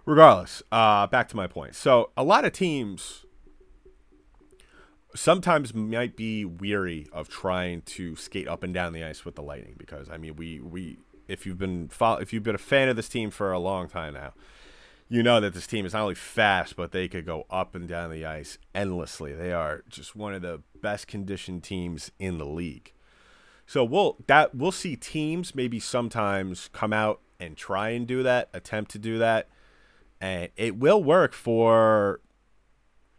Regardless, 0.06 0.62
uh, 0.72 1.08
back 1.08 1.30
to 1.30 1.36
my 1.36 1.48
point. 1.48 1.76
So, 1.76 2.12
a 2.18 2.24
lot 2.24 2.44
of 2.44 2.52
teams 2.52 3.26
sometimes 5.16 5.74
might 5.74 6.16
be 6.16 6.44
weary 6.44 7.08
of 7.14 7.30
trying 7.30 7.82
to 7.84 8.16
skate 8.16 8.48
up 8.48 8.64
and 8.64 8.74
down 8.74 8.94
the 8.94 9.04
ice 9.04 9.24
with 9.24 9.36
the 9.36 9.44
Lightning 9.44 9.76
because 9.78 10.10
I 10.10 10.18
mean, 10.18 10.36
we 10.36 10.60
we 10.60 10.98
if 11.28 11.46
you've 11.46 11.58
been 11.58 11.90
if 12.02 12.34
you've 12.34 12.44
been 12.44 12.56
a 12.56 12.60
fan 12.60 12.90
of 12.90 12.96
this 12.96 13.10
team 13.10 13.30
for 13.30 13.52
a 13.52 13.60
long 13.60 13.88
time 13.88 14.14
now, 14.14 14.34
you 15.10 15.22
know 15.24 15.40
that 15.40 15.54
this 15.54 15.68
team 15.68 15.86
is 15.86 15.94
not 15.94 16.04
only 16.04 16.16
fast, 16.16 16.76
but 16.76 16.92
they 16.92 17.08
could 17.08 17.26
go 17.26 17.46
up 17.50 17.76
and 17.76 17.88
down 17.88 18.12
the 18.12 18.26
ice 18.26 18.58
endlessly. 18.74 19.34
They 19.34 19.52
are 19.52 19.84
just 19.90 20.16
one 20.16 20.34
of 20.34 20.42
the 20.42 20.62
best 20.82 21.08
conditioned 21.08 21.64
teams 21.64 22.12
in 22.20 22.38
the 22.38 22.46
league. 22.46 22.94
So 23.66 23.84
we'll 23.84 24.18
that 24.28 24.54
we'll 24.56 24.72
see 24.72 24.96
teams 24.96 25.56
maybe 25.56 25.80
sometimes 25.80 26.70
come 26.74 26.94
out 26.94 27.22
and 27.40 27.56
try 27.56 27.90
and 27.90 28.08
do 28.08 28.24
that, 28.24 28.50
attempt 28.54 28.92
to 28.92 29.00
do 29.00 29.18
that, 29.20 29.50
and 30.20 30.50
it 30.56 30.78
will 30.78 31.04
work 31.04 31.34
for 31.34 32.20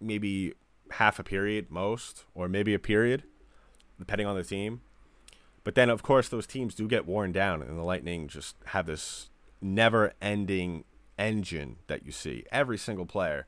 maybe 0.01 0.55
half 0.93 1.19
a 1.19 1.25
period 1.25 1.71
most, 1.71 2.25
or 2.35 2.49
maybe 2.49 2.75
a 2.75 2.79
period, 2.79 3.25
depending 3.99 4.27
on 4.27 4.37
the 4.37 4.45
team. 4.45 4.81
But 5.65 5.75
then, 5.75 5.89
of 5.89 6.03
course, 6.03 6.29
those 6.29 6.47
teams 6.47 6.75
do 6.75 6.87
get 6.87 7.07
worn 7.07 7.33
down, 7.33 7.63
and 7.63 7.79
the 7.79 7.83
Lightning 7.83 8.29
just 8.29 8.57
have 8.67 8.87
this 8.87 9.31
never-ending 9.63 10.85
engine 11.19 11.77
that 11.87 12.05
you 12.05 12.13
see. 12.13 12.45
Every 12.51 12.79
single 12.79 13.07
player, 13.07 13.47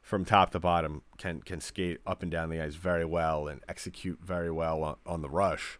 from 0.00 0.24
top 0.24 0.50
to 0.50 0.60
bottom, 0.60 1.02
can 1.18 1.42
can 1.42 1.60
skate 1.60 2.00
up 2.06 2.22
and 2.22 2.30
down 2.30 2.50
the 2.50 2.60
ice 2.60 2.74
very 2.74 3.04
well 3.04 3.48
and 3.48 3.60
execute 3.68 4.18
very 4.22 4.50
well 4.50 4.82
on, 4.82 4.96
on 5.06 5.22
the 5.22 5.30
rush. 5.30 5.78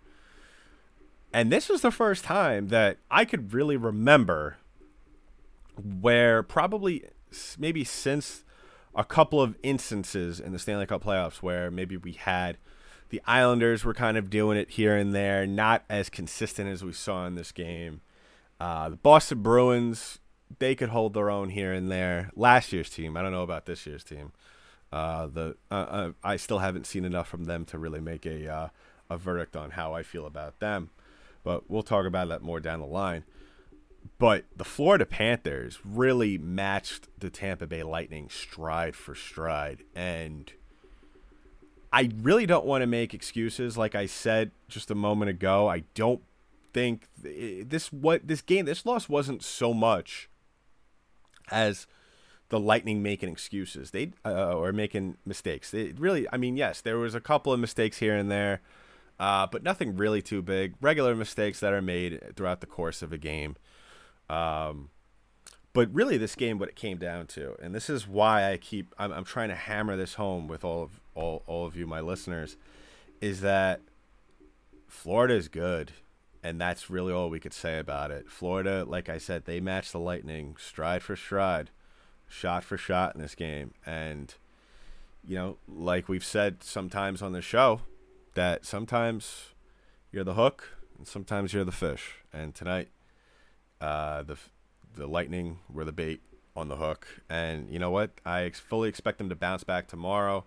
And 1.32 1.52
this 1.52 1.68
was 1.68 1.82
the 1.82 1.92
first 1.92 2.24
time 2.24 2.68
that 2.68 2.98
I 3.10 3.24
could 3.24 3.52
really 3.52 3.76
remember 3.76 4.56
where 5.76 6.42
probably 6.42 7.04
maybe 7.58 7.84
since 7.84 8.44
a 8.94 9.04
couple 9.04 9.40
of 9.40 9.56
instances 9.62 10.40
in 10.40 10.52
the 10.52 10.58
Stanley 10.58 10.86
Cup 10.86 11.04
playoffs 11.04 11.36
where 11.36 11.70
maybe 11.70 11.96
we 11.96 12.12
had 12.12 12.58
the 13.10 13.20
Islanders 13.26 13.84
were 13.84 13.94
kind 13.94 14.16
of 14.16 14.30
doing 14.30 14.56
it 14.56 14.70
here 14.70 14.96
and 14.96 15.14
there, 15.14 15.46
not 15.46 15.84
as 15.88 16.08
consistent 16.08 16.68
as 16.68 16.84
we 16.84 16.92
saw 16.92 17.26
in 17.26 17.34
this 17.34 17.52
game. 17.52 18.00
Uh, 18.60 18.90
the 18.90 18.96
Boston 18.96 19.42
Bruins, 19.42 20.20
they 20.58 20.74
could 20.74 20.90
hold 20.90 21.14
their 21.14 21.30
own 21.30 21.50
here 21.50 21.72
and 21.72 21.90
there. 21.90 22.30
Last 22.34 22.72
year's 22.72 22.90
team, 22.90 23.16
I 23.16 23.22
don't 23.22 23.32
know 23.32 23.42
about 23.42 23.66
this 23.66 23.86
year's 23.86 24.04
team. 24.04 24.32
Uh, 24.92 25.26
the 25.28 25.56
uh, 25.70 25.74
uh, 25.74 26.12
I 26.24 26.36
still 26.36 26.58
haven't 26.58 26.86
seen 26.86 27.04
enough 27.04 27.28
from 27.28 27.44
them 27.44 27.64
to 27.66 27.78
really 27.78 28.00
make 28.00 28.26
a 28.26 28.52
uh, 28.52 28.68
a 29.08 29.16
verdict 29.16 29.56
on 29.56 29.70
how 29.70 29.94
I 29.94 30.02
feel 30.02 30.26
about 30.26 30.58
them, 30.58 30.90
but 31.44 31.70
we'll 31.70 31.82
talk 31.82 32.06
about 32.06 32.28
that 32.28 32.42
more 32.42 32.60
down 32.60 32.80
the 32.80 32.86
line. 32.86 33.24
But 34.18 34.44
the 34.56 34.64
Florida 34.64 35.06
Panthers 35.06 35.78
really 35.84 36.38
matched 36.38 37.08
the 37.18 37.30
Tampa 37.30 37.66
Bay 37.66 37.82
Lightning 37.82 38.28
stride 38.30 38.96
for 38.96 39.14
stride. 39.14 39.82
And 39.94 40.52
I 41.92 42.10
really 42.20 42.46
don't 42.46 42.66
want 42.66 42.82
to 42.82 42.86
make 42.86 43.14
excuses. 43.14 43.76
Like 43.76 43.94
I 43.94 44.06
said 44.06 44.52
just 44.68 44.90
a 44.90 44.94
moment 44.94 45.30
ago, 45.30 45.68
I 45.68 45.84
don't 45.94 46.22
think 46.72 47.08
this 47.18 47.92
what 47.92 48.26
this 48.28 48.42
game 48.42 48.64
this 48.64 48.86
loss 48.86 49.08
wasn't 49.08 49.42
so 49.42 49.74
much 49.74 50.29
as 51.50 51.86
the 52.50 52.60
Lightning 52.60 53.02
making 53.02 53.30
excuses. 53.30 53.92
They 53.92 54.12
uh, 54.24 54.54
or 54.54 54.72
making 54.72 55.16
mistakes. 55.24 55.70
They 55.70 55.92
really, 55.92 56.26
I 56.32 56.36
mean, 56.36 56.56
yes, 56.56 56.80
there 56.80 56.98
was 56.98 57.14
a 57.14 57.20
couple 57.20 57.52
of 57.52 57.60
mistakes 57.60 57.98
here 57.98 58.16
and 58.16 58.30
there, 58.30 58.60
uh, 59.18 59.46
but 59.46 59.62
nothing 59.62 59.96
really 59.96 60.20
too 60.20 60.42
big. 60.42 60.74
Regular 60.80 61.14
mistakes 61.14 61.60
that 61.60 61.72
are 61.72 61.82
made 61.82 62.36
throughout 62.36 62.60
the 62.60 62.66
course 62.66 63.02
of 63.02 63.12
a 63.12 63.18
game. 63.18 63.56
Um, 64.28 64.90
but 65.72 65.92
really, 65.94 66.16
this 66.16 66.34
game, 66.34 66.58
what 66.58 66.68
it 66.68 66.76
came 66.76 66.98
down 66.98 67.26
to, 67.28 67.54
and 67.62 67.72
this 67.72 67.88
is 67.88 68.06
why 68.06 68.50
I 68.50 68.56
keep, 68.56 68.92
I'm, 68.98 69.12
I'm 69.12 69.24
trying 69.24 69.50
to 69.50 69.54
hammer 69.54 69.96
this 69.96 70.14
home 70.14 70.48
with 70.48 70.64
all 70.64 70.82
of 70.82 71.00
all, 71.14 71.42
all 71.46 71.66
of 71.66 71.76
you, 71.76 71.86
my 71.86 72.00
listeners, 72.00 72.56
is 73.20 73.40
that 73.42 73.80
Florida 74.88 75.34
is 75.34 75.46
good, 75.46 75.92
and 76.42 76.60
that's 76.60 76.88
really 76.88 77.12
all 77.12 77.30
we 77.30 77.40
could 77.40 77.52
say 77.52 77.78
about 77.78 78.10
it. 78.10 78.30
Florida, 78.30 78.84
like 78.86 79.08
I 79.08 79.18
said, 79.18 79.44
they 79.44 79.60
matched 79.60 79.92
the 79.92 80.00
Lightning 80.00 80.56
stride 80.58 81.02
for 81.02 81.16
stride, 81.16 81.70
shot 82.28 82.64
for 82.64 82.76
shot 82.76 83.14
in 83.14 83.20
this 83.20 83.34
game, 83.34 83.72
and 83.84 84.34
you 85.26 85.36
know, 85.36 85.58
like 85.68 86.08
we've 86.08 86.24
said 86.24 86.62
sometimes 86.62 87.20
on 87.20 87.32
the 87.32 87.42
show, 87.42 87.82
that 88.34 88.64
sometimes 88.64 89.48
you're 90.10 90.24
the 90.24 90.34
hook 90.34 90.78
and 90.96 91.06
sometimes 91.06 91.52
you're 91.52 91.64
the 91.64 91.72
fish, 91.72 92.16
and 92.32 92.54
tonight 92.54 92.88
uh, 93.80 94.22
the 94.22 94.36
the 94.94 95.06
Lightning 95.06 95.58
were 95.72 95.84
the 95.84 95.92
bait 95.92 96.20
on 96.56 96.68
the 96.68 96.76
hook, 96.76 97.06
and 97.28 97.70
you 97.70 97.78
know 97.78 97.90
what? 97.90 98.12
I 98.24 98.42
ex- 98.42 98.60
fully 98.60 98.88
expect 98.88 99.18
them 99.18 99.28
to 99.28 99.36
bounce 99.36 99.64
back 99.64 99.88
tomorrow. 99.88 100.44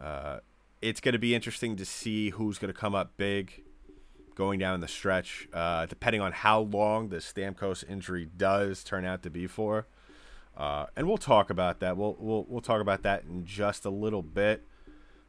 Uh, 0.00 0.40
it's 0.80 1.00
going 1.00 1.12
to 1.12 1.18
be 1.18 1.34
interesting 1.34 1.76
to 1.76 1.84
see 1.84 2.30
who's 2.30 2.58
going 2.58 2.72
to 2.72 2.78
come 2.78 2.94
up 2.94 3.18
big 3.18 3.62
going 4.40 4.58
down 4.58 4.80
the 4.80 4.88
stretch, 4.88 5.46
uh, 5.52 5.84
depending 5.84 6.22
on 6.22 6.32
how 6.32 6.60
long 6.60 7.10
the 7.10 7.18
Stamkos 7.18 7.84
injury 7.86 8.26
does 8.38 8.82
turn 8.82 9.04
out 9.04 9.22
to 9.22 9.28
be 9.28 9.46
for. 9.46 9.86
Uh, 10.56 10.86
and 10.96 11.06
we'll 11.06 11.18
talk 11.18 11.50
about 11.50 11.80
that. 11.80 11.98
We'll, 11.98 12.16
we'll 12.18 12.46
we'll 12.48 12.62
talk 12.62 12.80
about 12.80 13.02
that 13.02 13.24
in 13.24 13.44
just 13.44 13.84
a 13.84 13.90
little 13.90 14.22
bit. 14.22 14.66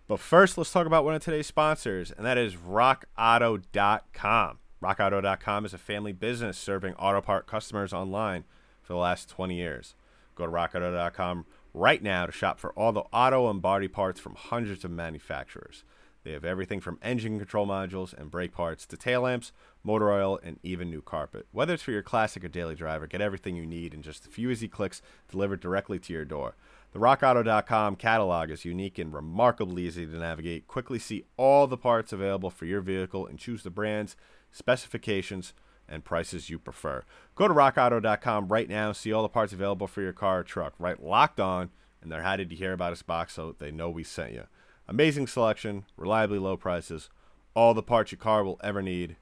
But 0.08 0.22
first, 0.22 0.58
let's 0.58 0.72
talk 0.72 0.88
about 0.88 1.04
one 1.04 1.14
of 1.14 1.22
today's 1.22 1.48
sponsors, 1.48 2.12
and 2.12 2.26
that 2.26 2.38
is 2.38 2.56
RockAuto.com. 2.56 4.60
RockAuto.com 4.82 5.66
is 5.66 5.74
a 5.74 5.78
family 5.78 6.14
business 6.14 6.58
serving 6.58 6.94
auto 6.94 7.20
part 7.20 7.48
customers 7.48 7.92
online 7.92 8.46
for 8.82 8.94
the 8.94 9.00
last 9.00 9.28
20 9.28 9.56
years. 9.56 9.94
Go 10.36 10.46
to 10.46 10.52
RockAuto.com 10.54 11.46
right 11.74 12.02
now 12.02 12.26
to 12.26 12.32
shop 12.32 12.60
for 12.60 12.72
all 12.74 12.94
the 12.94 13.04
auto 13.12 13.50
and 13.50 13.62
body 13.62 13.90
parts 13.90 14.22
from 14.22 14.36
hundreds 14.36 14.86
of 14.86 14.92
manufacturers. 14.92 15.84
They 16.24 16.34
have 16.34 16.46
everything 16.46 16.82
from 16.82 17.00
engine 17.02 17.40
control 17.40 17.66
modules 17.66 18.14
and 18.14 18.30
brake 18.30 18.54
parts 18.54 18.86
to 18.88 18.98
tail 18.98 19.22
lamps, 19.22 19.52
motor 19.84 20.12
oil, 20.12 20.40
and 20.44 20.60
even 20.62 20.90
new 20.90 21.02
carpet. 21.02 21.48
Whether 21.52 21.74
it's 21.74 21.84
for 21.84 21.92
your 21.92 22.04
classic 22.04 22.44
or 22.44 22.48
daily 22.48 22.76
driver, 22.76 23.08
get 23.08 23.22
everything 23.22 23.56
you 23.56 23.66
need 23.66 23.94
in 23.94 24.02
just 24.02 24.28
a 24.28 24.30
few 24.30 24.52
easy 24.52 24.68
clicks 24.68 25.02
delivered 25.30 25.60
directly 25.62 25.98
to 26.00 26.14
your 26.14 26.26
door. 26.26 26.56
The 26.94 27.00
RockAuto.com 27.00 27.96
catalog 27.96 28.52
is 28.52 28.66
unique 28.66 29.00
and 29.00 29.14
remarkably 29.14 29.84
easy 29.88 30.06
to 30.06 30.18
navigate. 30.18 30.68
Quickly 30.68 31.00
see 31.00 31.24
all 31.38 31.66
the 31.66 31.78
parts 31.78 32.12
available 32.12 32.50
for 32.50 32.66
your 32.66 32.82
vehicle 32.82 33.26
and 33.26 33.40
choose 33.40 33.64
the 33.64 33.70
brands, 33.70 34.16
specifications, 34.52 35.54
and 35.88 36.04
prices 36.04 36.50
you 36.50 36.60
prefer. 36.60 37.04
Go 37.36 37.48
to 37.48 37.54
rockauto.com 37.54 38.50
right 38.50 38.70
now, 38.70 38.92
see 38.92 39.12
all 39.12 39.24
the 39.24 39.30
parts 39.30 39.54
available 39.54 39.88
for 39.88 40.02
your 40.02 40.14
car 40.14 40.40
or 40.40 40.44
truck. 40.44 40.74
Write 40.78 41.02
locked 41.02 41.40
on, 41.40 41.70
and 42.02 42.12
they're 42.12 42.24
happy 42.24 42.46
to 42.46 42.56
hear 42.56 42.74
about 42.74 42.94
us 42.94 43.02
box 43.02 43.34
so 43.34 43.56
they 43.58 43.72
know 43.72 43.90
we 43.90 44.04
sent 44.04 44.34
you. 44.34 44.44
Amazing 44.88 45.28
selection, 45.28 45.86
reliably 45.96 46.40
low 46.40 46.58
prices, 46.58 47.10
all 47.54 47.74
the 47.74 47.84
parts 47.84 48.12
your 48.12 48.20
car 48.20 48.44
will 48.44 48.60
ever 48.64 48.82
need. 48.82 49.16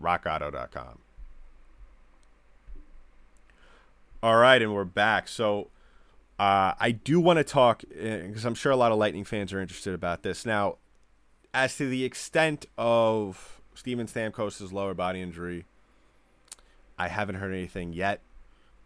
rockauto.com. 0.00 0.98
All 4.22 4.36
right, 4.36 4.60
and 4.60 4.74
we're 4.74 4.84
back. 4.84 5.28
So 5.28 5.68
uh, 6.38 6.74
I 6.78 6.90
do 6.90 7.20
want 7.20 7.38
to 7.38 7.44
talk 7.44 7.82
because 7.88 8.44
I'm 8.44 8.54
sure 8.54 8.72
a 8.72 8.76
lot 8.76 8.92
of 8.92 8.98
Lightning 8.98 9.24
fans 9.24 9.52
are 9.52 9.60
interested 9.60 9.94
about 9.94 10.22
this. 10.22 10.44
Now, 10.44 10.76
as 11.52 11.76
to 11.76 11.88
the 11.88 12.04
extent 12.04 12.66
of 12.78 13.60
Steven 13.74 14.06
Stamkos' 14.06 14.72
lower 14.72 14.94
body 14.94 15.20
injury, 15.20 15.64
I 16.98 17.08
haven't 17.08 17.36
heard 17.36 17.52
anything 17.52 17.92
yet. 17.92 18.20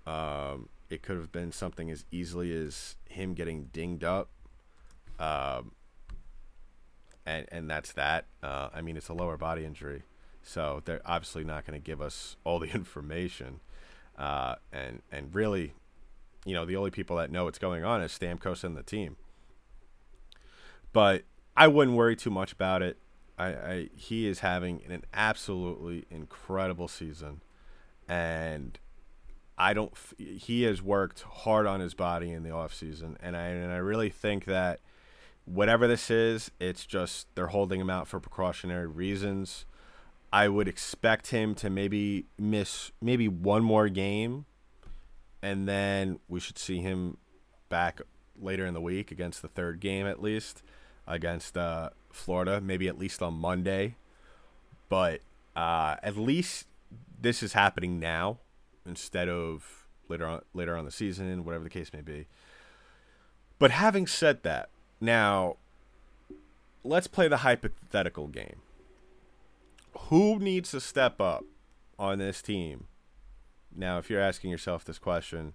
Um, 0.06 0.68
it 0.90 1.02
could 1.02 1.16
have 1.16 1.32
been 1.32 1.52
something 1.52 1.90
as 1.90 2.04
easily 2.12 2.52
as 2.56 2.96
him 3.08 3.34
getting 3.34 3.70
dinged 3.72 4.04
up. 4.04 4.28
Um, 5.18 5.72
and, 7.26 7.46
and 7.50 7.70
that's 7.70 7.92
that. 7.92 8.26
Uh, 8.42 8.68
I 8.74 8.82
mean, 8.82 8.96
it's 8.96 9.08
a 9.08 9.14
lower 9.14 9.36
body 9.36 9.64
injury. 9.64 10.02
So 10.42 10.82
they're 10.84 11.00
obviously 11.04 11.44
not 11.44 11.66
going 11.66 11.80
to 11.80 11.84
give 11.84 12.00
us 12.00 12.36
all 12.44 12.58
the 12.58 12.70
information. 12.74 13.60
Uh, 14.16 14.56
and, 14.72 15.02
and 15.10 15.34
really, 15.34 15.74
you 16.44 16.54
know, 16.54 16.64
the 16.64 16.76
only 16.76 16.90
people 16.90 17.16
that 17.16 17.30
know 17.30 17.44
what's 17.44 17.58
going 17.58 17.84
on 17.84 18.02
is 18.02 18.12
Stamkos 18.12 18.64
and 18.64 18.76
the 18.76 18.82
team. 18.82 19.16
But 20.92 21.24
I 21.56 21.68
wouldn't 21.68 21.96
worry 21.96 22.16
too 22.16 22.30
much 22.30 22.52
about 22.52 22.82
it. 22.82 22.98
I, 23.36 23.46
I 23.46 23.88
he 23.96 24.28
is 24.28 24.40
having 24.40 24.82
an 24.88 25.02
absolutely 25.12 26.04
incredible 26.08 26.86
season, 26.86 27.40
and 28.08 28.78
I 29.58 29.74
don't. 29.74 29.92
He 30.18 30.62
has 30.62 30.80
worked 30.80 31.22
hard 31.22 31.66
on 31.66 31.80
his 31.80 31.94
body 31.94 32.30
in 32.30 32.44
the 32.44 32.50
off 32.50 32.72
season, 32.72 33.16
and 33.20 33.36
I 33.36 33.46
and 33.46 33.72
I 33.72 33.78
really 33.78 34.10
think 34.10 34.44
that 34.44 34.78
whatever 35.44 35.86
this 35.86 36.10
is, 36.10 36.50
it's 36.60 36.86
just 36.86 37.26
they're 37.34 37.48
holding 37.48 37.80
him 37.80 37.90
out 37.90 38.08
for 38.08 38.20
precautionary 38.20 38.86
reasons. 38.86 39.66
I 40.32 40.48
would 40.48 40.66
expect 40.66 41.28
him 41.28 41.54
to 41.56 41.70
maybe 41.70 42.26
miss 42.38 42.90
maybe 43.00 43.28
one 43.28 43.62
more 43.62 43.88
game, 43.88 44.46
and 45.42 45.68
then 45.68 46.18
we 46.28 46.40
should 46.40 46.58
see 46.58 46.78
him 46.78 47.18
back 47.68 48.00
later 48.40 48.66
in 48.66 48.74
the 48.74 48.80
week 48.80 49.10
against 49.10 49.42
the 49.42 49.48
third 49.48 49.80
game 49.80 50.06
at 50.06 50.20
least 50.20 50.62
against 51.06 51.56
uh, 51.56 51.90
Florida, 52.12 52.60
maybe 52.60 52.88
at 52.88 52.98
least 52.98 53.22
on 53.22 53.34
Monday. 53.34 53.96
But 54.88 55.20
uh, 55.54 55.96
at 56.02 56.16
least 56.16 56.66
this 57.20 57.42
is 57.42 57.52
happening 57.52 58.00
now 58.00 58.38
instead 58.86 59.28
of 59.28 59.86
later 60.08 60.26
on 60.26 60.42
later 60.52 60.76
on 60.76 60.84
the 60.84 60.90
season, 60.90 61.44
whatever 61.44 61.64
the 61.64 61.70
case 61.70 61.92
may 61.92 62.00
be. 62.00 62.26
But 63.58 63.70
having 63.70 64.06
said 64.06 64.42
that, 64.42 64.68
now 65.00 65.56
let's 66.82 67.06
play 67.06 67.28
the 67.28 67.38
hypothetical 67.38 68.28
game. 68.28 68.60
Who 70.08 70.38
needs 70.38 70.70
to 70.72 70.80
step 70.80 71.20
up 71.20 71.44
on 71.98 72.18
this 72.18 72.42
team? 72.42 72.86
Now, 73.74 73.98
if 73.98 74.10
you're 74.10 74.20
asking 74.20 74.50
yourself 74.50 74.84
this 74.84 74.98
question, 74.98 75.54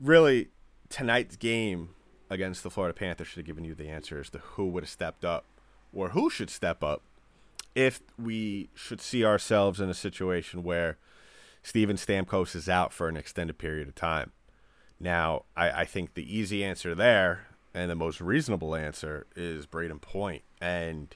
really 0.00 0.48
tonight's 0.88 1.36
game 1.36 1.90
against 2.30 2.62
the 2.62 2.70
Florida 2.70 2.94
Panthers 2.94 3.28
should 3.28 3.38
have 3.38 3.46
given 3.46 3.64
you 3.64 3.74
the 3.74 3.88
answer 3.88 4.20
as 4.20 4.30
to 4.30 4.38
who 4.38 4.66
would 4.68 4.84
have 4.84 4.90
stepped 4.90 5.24
up 5.24 5.44
or 5.92 6.10
who 6.10 6.28
should 6.28 6.50
step 6.50 6.84
up 6.84 7.02
if 7.74 8.00
we 8.18 8.68
should 8.74 9.00
see 9.00 9.24
ourselves 9.24 9.80
in 9.80 9.88
a 9.88 9.94
situation 9.94 10.62
where 10.62 10.98
Steven 11.62 11.96
Stamkos 11.96 12.54
is 12.54 12.68
out 12.68 12.92
for 12.92 13.08
an 13.08 13.16
extended 13.16 13.58
period 13.58 13.88
of 13.88 13.94
time. 13.94 14.32
Now, 15.00 15.44
I, 15.56 15.70
I 15.70 15.84
think 15.84 16.14
the 16.14 16.36
easy 16.36 16.64
answer 16.64 16.94
there 16.94 17.47
and 17.78 17.88
the 17.88 17.94
most 17.94 18.20
reasonable 18.20 18.74
answer 18.74 19.24
is 19.36 19.64
Brayden 19.64 20.00
Point. 20.00 20.42
And 20.60 21.14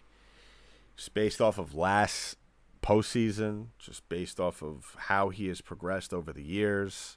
just 0.96 1.12
based 1.12 1.40
off 1.40 1.58
of 1.58 1.74
last 1.74 2.36
postseason, 2.80 3.66
just 3.80 4.08
based 4.08 4.38
off 4.38 4.62
of 4.62 4.94
how 4.96 5.30
he 5.30 5.48
has 5.48 5.60
progressed 5.60 6.14
over 6.14 6.32
the 6.32 6.42
years, 6.42 7.16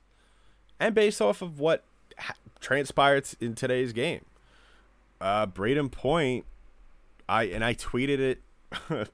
and 0.80 0.96
based 0.96 1.22
off 1.22 1.44
of 1.44 1.60
what 1.60 1.84
ha- 2.18 2.34
transpired 2.60 3.28
in 3.40 3.54
today's 3.54 3.94
game, 3.94 4.26
uh, 5.22 5.46
Brayden 5.46 5.92
Point, 5.92 6.46
I 7.30 7.44
and 7.44 7.64
I 7.64 7.76
tweeted 7.76 8.18
it 8.18 8.42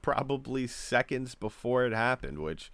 probably 0.02 0.66
seconds 0.66 1.34
before 1.34 1.84
it 1.84 1.92
happened, 1.92 2.38
which 2.38 2.72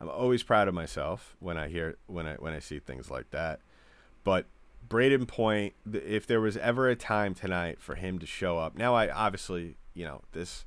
I'm 0.00 0.08
always 0.08 0.42
proud 0.42 0.66
of 0.66 0.72
myself 0.72 1.36
when 1.40 1.58
I 1.58 1.68
hear 1.68 1.98
when 2.06 2.26
I 2.26 2.36
when 2.36 2.54
I 2.54 2.58
see 2.60 2.78
things 2.78 3.10
like 3.10 3.32
that. 3.32 3.60
But 4.24 4.46
Brayden 4.86 5.26
Point, 5.26 5.74
if 5.92 6.26
there 6.26 6.40
was 6.40 6.56
ever 6.56 6.88
a 6.88 6.96
time 6.96 7.34
tonight 7.34 7.80
for 7.80 7.94
him 7.94 8.18
to 8.18 8.26
show 8.26 8.58
up, 8.58 8.76
now 8.76 8.94
I 8.94 9.10
obviously 9.10 9.76
you 9.94 10.04
know 10.04 10.22
this 10.32 10.64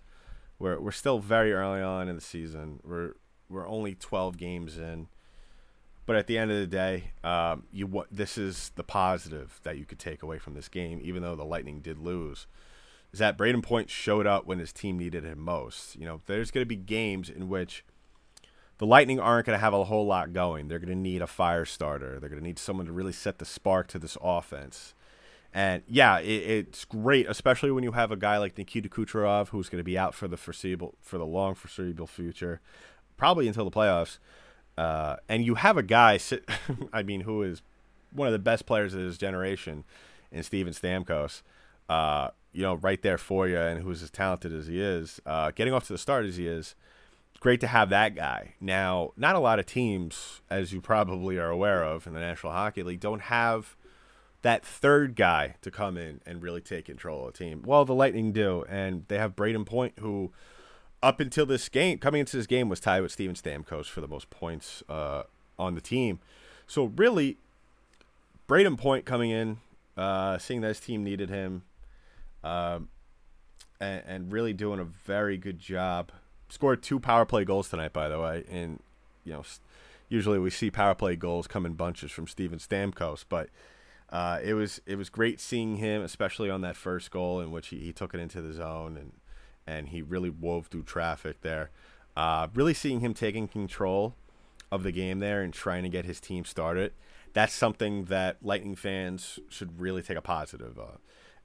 we're 0.57 0.79
we're 0.79 0.91
still 0.91 1.19
very 1.19 1.53
early 1.53 1.81
on 1.81 2.09
in 2.09 2.15
the 2.15 2.21
season. 2.21 2.79
We're 2.83 3.13
we're 3.49 3.67
only 3.67 3.95
12 3.95 4.37
games 4.37 4.77
in. 4.77 5.07
But 6.05 6.15
at 6.15 6.27
the 6.27 6.37
end 6.39 6.51
of 6.51 6.57
the 6.57 6.67
day, 6.67 7.11
um, 7.23 7.63
you 7.71 8.05
this 8.11 8.37
is 8.37 8.71
the 8.75 8.83
positive 8.83 9.59
that 9.63 9.77
you 9.77 9.85
could 9.85 9.99
take 9.99 10.23
away 10.23 10.39
from 10.39 10.55
this 10.55 10.67
game, 10.67 10.99
even 11.03 11.21
though 11.21 11.35
the 11.35 11.45
Lightning 11.45 11.81
did 11.81 11.99
lose 11.99 12.47
is 13.11 13.19
that 13.19 13.37
Brayden 13.37 13.63
Point 13.63 13.89
showed 13.89 14.27
up 14.27 14.45
when 14.45 14.59
his 14.59 14.73
team 14.73 14.97
needed 14.97 15.23
him 15.23 15.39
most. 15.39 15.95
You 15.95 16.05
know, 16.05 16.21
there's 16.25 16.51
going 16.51 16.61
to 16.61 16.67
be 16.67 16.75
games 16.75 17.29
in 17.29 17.49
which 17.49 17.83
the 18.79 18.85
Lightning 18.85 19.19
aren't 19.19 19.45
going 19.45 19.55
to 19.55 19.61
have 19.61 19.73
a 19.73 19.83
whole 19.83 20.05
lot 20.05 20.33
going. 20.33 20.67
They're 20.67 20.79
going 20.79 20.89
to 20.89 20.95
need 20.95 21.21
a 21.21 21.27
fire 21.27 21.65
starter. 21.65 22.19
They're 22.19 22.29
going 22.29 22.41
to 22.41 22.47
need 22.47 22.59
someone 22.59 22.87
to 22.87 22.91
really 22.91 23.13
set 23.13 23.37
the 23.37 23.45
spark 23.45 23.87
to 23.89 23.99
this 23.99 24.17
offense. 24.21 24.93
And 25.53 25.83
yeah, 25.87 26.19
it, 26.19 26.25
it's 26.67 26.85
great, 26.85 27.27
especially 27.29 27.71
when 27.71 27.83
you 27.83 27.91
have 27.93 28.11
a 28.11 28.17
guy 28.17 28.37
like 28.37 28.57
Nikita 28.57 28.89
Kucherov 28.89 29.49
who's 29.49 29.69
going 29.69 29.79
to 29.79 29.83
be 29.83 29.97
out 29.97 30.15
for 30.15 30.27
the 30.27 30.37
foreseeable, 30.37 30.95
for 31.01 31.17
the 31.17 31.25
long 31.25 31.55
foreseeable 31.55 32.07
future, 32.07 32.61
probably 33.17 33.47
until 33.47 33.65
the 33.65 33.71
playoffs. 33.71 34.17
Uh, 34.77 35.17
and 35.27 35.45
you 35.45 35.55
have 35.55 35.77
a 35.77 35.83
guy, 35.83 36.17
sit, 36.17 36.47
I 36.93 37.03
mean, 37.03 37.21
who 37.21 37.43
is 37.43 37.61
one 38.11 38.27
of 38.27 38.31
the 38.31 38.39
best 38.39 38.65
players 38.65 38.93
of 38.93 39.01
his 39.01 39.17
generation, 39.17 39.83
in 40.31 40.43
Steven 40.43 40.73
Stamkos. 40.73 41.41
Uh, 41.87 42.29
you 42.51 42.61
know, 42.61 42.75
right 42.75 43.01
there 43.01 43.17
for 43.17 43.47
you, 43.47 43.57
and 43.57 43.81
who's 43.81 44.01
as 44.01 44.09
talented 44.09 44.53
as 44.53 44.67
he 44.67 44.79
is, 44.81 45.19
uh, 45.25 45.51
getting 45.51 45.73
off 45.73 45.87
to 45.87 45.93
the 45.93 45.99
start 45.99 46.25
as 46.25 46.37
he 46.37 46.47
is, 46.47 46.75
great 47.39 47.61
to 47.61 47.67
have 47.67 47.89
that 47.89 48.15
guy. 48.15 48.53
Now, 48.59 49.13
not 49.17 49.35
a 49.35 49.39
lot 49.39 49.59
of 49.59 49.65
teams, 49.65 50.41
as 50.49 50.73
you 50.73 50.81
probably 50.81 51.37
are 51.37 51.49
aware 51.49 51.83
of 51.83 52.05
in 52.07 52.13
the 52.13 52.19
National 52.19 52.53
Hockey 52.53 52.83
League, 52.83 52.99
don't 52.99 53.21
have 53.23 53.75
that 54.41 54.65
third 54.65 55.15
guy 55.15 55.55
to 55.61 55.71
come 55.71 55.97
in 55.97 56.21
and 56.25 56.41
really 56.41 56.61
take 56.61 56.85
control 56.85 57.27
of 57.27 57.33
the 57.33 57.37
team. 57.37 57.61
Well, 57.65 57.85
the 57.85 57.93
Lightning 57.93 58.31
do, 58.31 58.63
and 58.69 59.05
they 59.07 59.17
have 59.17 59.35
Brayden 59.35 59.65
Point, 59.65 59.93
who 59.99 60.31
up 61.01 61.19
until 61.19 61.45
this 61.45 61.69
game, 61.69 61.97
coming 61.97 62.21
into 62.21 62.37
this 62.37 62.47
game, 62.47 62.69
was 62.69 62.79
tied 62.79 63.01
with 63.01 63.11
Steven 63.11 63.35
Stamkos 63.35 63.85
for 63.85 64.01
the 64.01 64.07
most 64.07 64.29
points 64.29 64.83
uh, 64.89 65.23
on 65.57 65.75
the 65.75 65.81
team. 65.81 66.19
So 66.67 66.85
really, 66.95 67.37
Brayden 68.47 68.77
Point 68.77 69.05
coming 69.05 69.31
in, 69.31 69.57
uh, 69.97 70.37
seeing 70.37 70.61
that 70.61 70.69
his 70.69 70.79
team 70.79 71.03
needed 71.03 71.29
him, 71.29 71.63
um, 72.43 72.89
and, 73.81 74.03
and, 74.07 74.31
really 74.31 74.53
doing 74.53 74.79
a 74.79 74.85
very 74.85 75.37
good 75.37 75.59
job. 75.59 76.11
Scored 76.49 76.81
two 76.81 76.99
power 76.99 77.25
play 77.25 77.45
goals 77.45 77.69
tonight, 77.69 77.93
by 77.93 78.09
the 78.09 78.19
way. 78.19 78.43
And 78.49 78.81
you 79.23 79.33
know, 79.33 79.43
usually 80.09 80.39
we 80.39 80.49
see 80.49 80.71
power 80.71 80.95
play 80.95 81.15
goals 81.15 81.47
come 81.47 81.65
in 81.65 81.73
bunches 81.73 82.11
from 82.11 82.27
Steven 82.27 82.59
Stamkos, 82.59 83.23
but 83.27 83.49
uh, 84.11 84.39
it 84.43 84.55
was 84.55 84.81
it 84.85 84.95
was 84.95 85.09
great 85.09 85.39
seeing 85.39 85.77
him, 85.77 86.01
especially 86.01 86.49
on 86.49 86.61
that 86.61 86.75
first 86.75 87.11
goal 87.11 87.39
in 87.39 87.51
which 87.51 87.67
he, 87.67 87.79
he 87.79 87.93
took 87.93 88.13
it 88.13 88.19
into 88.19 88.41
the 88.41 88.53
zone 88.53 88.97
and 88.97 89.11
and 89.67 89.89
he 89.89 90.01
really 90.01 90.31
wove 90.31 90.67
through 90.67 90.83
traffic 90.83 91.41
there. 91.41 91.69
Uh, 92.17 92.47
really 92.55 92.73
seeing 92.73 93.01
him 93.01 93.13
taking 93.13 93.47
control 93.47 94.15
of 94.71 94.83
the 94.83 94.91
game 94.91 95.19
there 95.19 95.41
and 95.41 95.53
trying 95.53 95.83
to 95.83 95.89
get 95.89 96.05
his 96.05 96.19
team 96.19 96.43
started. 96.43 96.91
That's 97.33 97.53
something 97.53 98.05
that 98.05 98.37
Lightning 98.41 98.75
fans 98.75 99.39
should 99.49 99.79
really 99.79 100.01
take 100.01 100.17
a 100.17 100.21
positive. 100.21 100.79
Uh, 100.79 100.97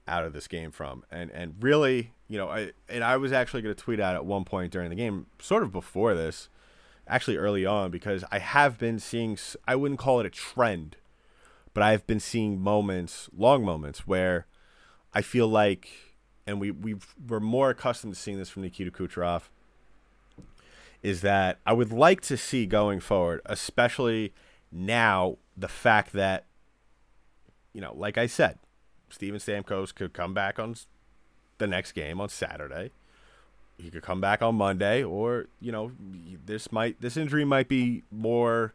out 0.07 0.25
of 0.25 0.33
this 0.33 0.49
game 0.49 0.71
from. 0.71 1.05
And 1.11 1.31
and 1.31 1.55
really, 1.61 2.13
you 2.29 2.39
know, 2.39 2.49
I 2.49 2.73
and 2.89 3.03
I 3.05 3.17
was 3.17 3.33
actually 3.33 3.63
going 3.63 3.75
to 3.75 3.83
tweet 3.83 4.01
out 4.01 4.15
at 4.15 4.25
one 4.25 4.45
point 4.45 4.73
during 4.73 4.91
the 4.91 4.97
game, 4.97 5.27
sort 5.39 5.63
of 5.63 5.73
before 5.73 6.15
this, 6.15 6.49
actually 7.07 7.37
early 7.37 7.65
on, 7.67 7.91
because 7.91 8.25
I 8.31 8.39
have 8.39 8.79
been 8.79 8.99
seeing. 8.99 9.39
I 9.67 9.77
wouldn't 9.77 10.01
call 10.01 10.21
it 10.21 10.27
a 10.27 10.31
trend, 10.31 10.97
but 11.73 11.83
I've 11.83 12.07
been 12.07 12.21
seeing 12.21 12.61
moments, 12.61 13.29
long 13.37 13.65
moments, 13.65 14.07
where 14.07 14.47
I 15.13 15.23
feel 15.23 15.49
like, 15.49 15.89
and 16.47 16.61
we 16.61 16.71
we 16.71 16.97
we're 17.29 17.41
more 17.41 17.71
accustomed 17.71 18.15
to 18.15 18.21
seeing 18.21 18.39
this 18.39 18.51
from 18.51 18.63
Nikita 18.63 18.91
Kucherov. 18.91 19.43
Is 21.03 21.21
that 21.21 21.61
I 21.67 21.75
would 21.75 21.93
like 21.93 22.23
to 22.23 22.37
see 22.39 22.65
going 22.65 22.99
forward, 22.99 23.43
especially 23.45 24.33
now, 24.73 25.37
the 25.57 25.69
fact 25.69 26.15
that, 26.15 26.47
you 27.75 27.81
know, 27.81 27.95
like 27.95 28.17
I 28.17 28.27
said, 28.27 28.59
Steven 29.11 29.39
Stamkos 29.39 29.95
could 29.95 30.13
come 30.13 30.35
back 30.35 30.59
on 30.59 30.77
the 31.59 31.67
next 31.67 31.93
game 31.93 32.21
on 32.21 32.29
Saturday. 32.29 32.91
He 33.79 33.91
could 33.91 34.03
come 34.03 34.21
back 34.21 34.43
on 34.43 34.55
Monday, 34.55 35.03
or 35.03 35.47
you 35.61 35.73
know, 35.73 35.93
this 36.47 36.71
might 36.71 37.01
this 37.01 37.17
injury 37.17 37.45
might 37.45 37.69
be 37.69 38.03
more 38.11 38.75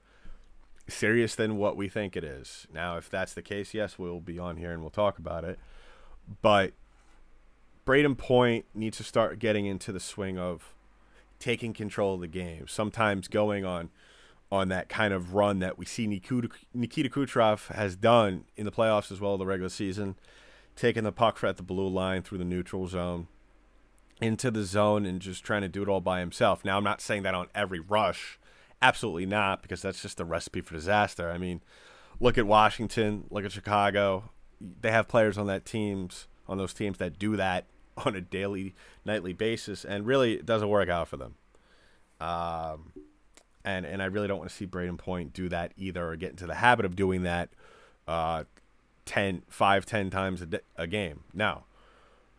serious 0.88 1.36
than 1.36 1.58
what 1.58 1.78
we 1.78 1.88
think 1.88 2.18
it 2.18 2.24
is. 2.24 2.68
Now, 2.74 2.98
if 2.98 3.10
that's 3.10 3.34
the 3.34 3.42
case, 3.42 3.74
yes, 3.74 3.98
we'll 3.98 4.20
be 4.20 4.40
on 4.40 4.58
here 4.58 4.72
and 4.72 4.82
we'll 4.82 4.90
talk 4.90 5.18
about 5.18 5.44
it. 5.44 5.60
But 6.42 6.74
Brayden 7.86 8.18
Point 8.18 8.66
needs 8.74 8.98
to 8.98 9.04
start 9.04 9.40
getting 9.40 9.66
into 9.66 9.92
the 9.92 10.00
swing 10.00 10.38
of 10.38 10.74
taking 11.40 11.74
control 11.74 12.16
of 12.16 12.22
the 12.22 12.28
game. 12.28 12.68
Sometimes 12.68 13.28
going 13.28 13.66
on 13.66 13.90
on 14.52 14.70
that 14.70 14.90
kind 14.90 15.14
of 15.14 15.34
run 15.34 15.60
that 15.60 15.78
we 15.78 15.86
see 15.86 16.08
Nikita, 16.08 16.50
Nikita 16.74 17.10
Kucherov 17.10 17.68
has 17.74 17.96
done 17.96 18.46
in 18.56 18.66
the 18.66 18.72
playoffs 18.72 19.12
as 19.12 19.20
well 19.20 19.34
as 19.34 19.40
the 19.40 19.46
regular 19.46 19.70
season, 19.70 20.16
taking 20.76 21.04
the 21.04 21.12
puck 21.12 21.44
at 21.44 21.58
the 21.58 21.64
blue 21.64 21.88
line 21.88 22.24
through 22.24 22.40
the 22.40 22.46
neutral 22.46 22.88
zone 22.88 23.28
into 24.22 24.52
the 24.52 24.64
zone 24.64 25.06
and 25.06 25.22
just 25.22 25.44
trying 25.44 25.62
to 25.62 25.68
do 25.68 25.82
it 25.82 25.88
all 25.88 26.02
by 26.02 26.20
himself. 26.20 26.66
Now, 26.66 26.78
I'm 26.78 26.84
not 26.84 27.02
saying 27.02 27.24
that 27.24 27.36
on 27.36 27.48
every 27.54 27.80
rush. 27.80 28.40
Absolutely 28.82 29.26
not, 29.26 29.62
because 29.62 29.82
that's 29.82 30.02
just 30.02 30.20
a 30.20 30.26
recipe 30.26 30.62
for 30.62 30.74
disaster. 30.74 31.30
I 31.30 31.38
mean, 31.38 31.62
look 32.20 32.38
at 32.38 32.48
Washington, 32.48 33.26
look 33.30 33.46
at 33.46 33.52
Chicago. 33.52 34.32
They 34.60 34.92
have 34.92 35.08
players 35.08 35.38
on 35.38 35.48
that 35.48 35.66
teams 35.66 36.28
on 36.48 36.58
those 36.58 36.74
teams 36.74 36.98
that 36.98 37.20
do 37.20 37.38
that 37.38 37.66
on 38.06 38.16
a 38.16 38.22
daily, 38.22 38.74
nightly 39.06 39.34
basis, 39.34 39.86
and 39.86 40.06
really 40.06 40.34
it 40.34 40.46
doesn't 40.46 40.68
work 40.68 40.90
out 40.90 41.08
for 41.08 41.18
them. 41.18 41.36
Um, 42.20 42.92
and 43.78 43.86
and 43.86 44.02
I 44.02 44.06
really 44.06 44.28
don't 44.28 44.40
want 44.40 44.50
to 44.50 44.56
see 44.56 44.68
Brayden 44.68 44.98
Point 44.98 45.34
do 45.34 45.50
that 45.50 45.74
either, 45.78 46.10
or 46.10 46.16
get 46.16 46.32
into 46.32 46.48
the 46.48 46.56
habit 46.56 46.86
of 46.86 46.96
doing 46.96 47.24
that, 47.24 47.50
uh, 48.08 48.44
10, 49.06 49.44
5, 49.48 49.86
10 49.86 50.10
times 50.10 50.42
a, 50.42 50.60
a 50.76 50.88
game. 50.88 51.22
Now, 51.34 51.64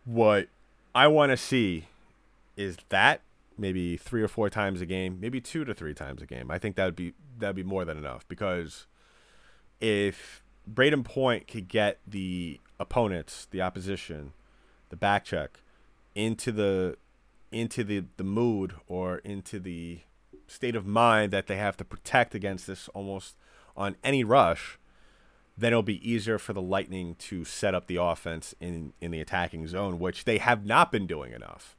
what 0.05 0.47
I 0.93 1.07
want 1.07 1.31
to 1.31 1.37
see 1.37 1.87
is 2.57 2.77
that 2.89 3.21
maybe 3.57 3.97
three 3.97 4.21
or 4.21 4.27
four 4.27 4.49
times 4.49 4.81
a 4.81 4.85
game, 4.85 5.19
maybe 5.19 5.39
two 5.39 5.63
to 5.65 5.73
three 5.73 5.93
times 5.93 6.21
a 6.21 6.25
game. 6.25 6.51
I 6.51 6.57
think 6.57 6.75
that 6.75 6.85
would 6.85 6.95
be 6.95 7.13
that'd 7.37 7.55
be 7.55 7.63
more 7.63 7.85
than 7.85 7.97
enough 7.97 8.27
because 8.27 8.87
if 9.79 10.43
Brayden 10.71 11.03
Point 11.03 11.47
could 11.47 11.67
get 11.67 11.99
the 12.07 12.59
opponents, 12.79 13.47
the 13.51 13.61
opposition, 13.61 14.33
the 14.89 14.95
back 14.95 15.25
check 15.25 15.59
into 16.15 16.51
the 16.51 16.97
into 17.51 17.83
the 17.83 18.05
the 18.17 18.23
mood 18.23 18.73
or 18.87 19.17
into 19.19 19.59
the 19.59 19.99
state 20.51 20.75
of 20.75 20.85
mind 20.85 21.31
that 21.31 21.47
they 21.47 21.57
have 21.57 21.77
to 21.77 21.85
protect 21.85 22.35
against 22.35 22.67
this 22.67 22.87
almost 22.89 23.37
on 23.75 23.95
any 24.03 24.23
rush, 24.23 24.77
then 25.57 25.71
it'll 25.71 25.83
be 25.83 26.09
easier 26.09 26.37
for 26.37 26.53
the 26.53 26.61
Lightning 26.61 27.15
to 27.15 27.45
set 27.45 27.73
up 27.73 27.87
the 27.87 27.97
offense 27.97 28.53
in 28.59 28.93
in 28.99 29.11
the 29.11 29.21
attacking 29.21 29.67
zone, 29.67 29.99
which 29.99 30.25
they 30.25 30.37
have 30.37 30.65
not 30.65 30.91
been 30.91 31.07
doing 31.07 31.33
enough. 31.33 31.75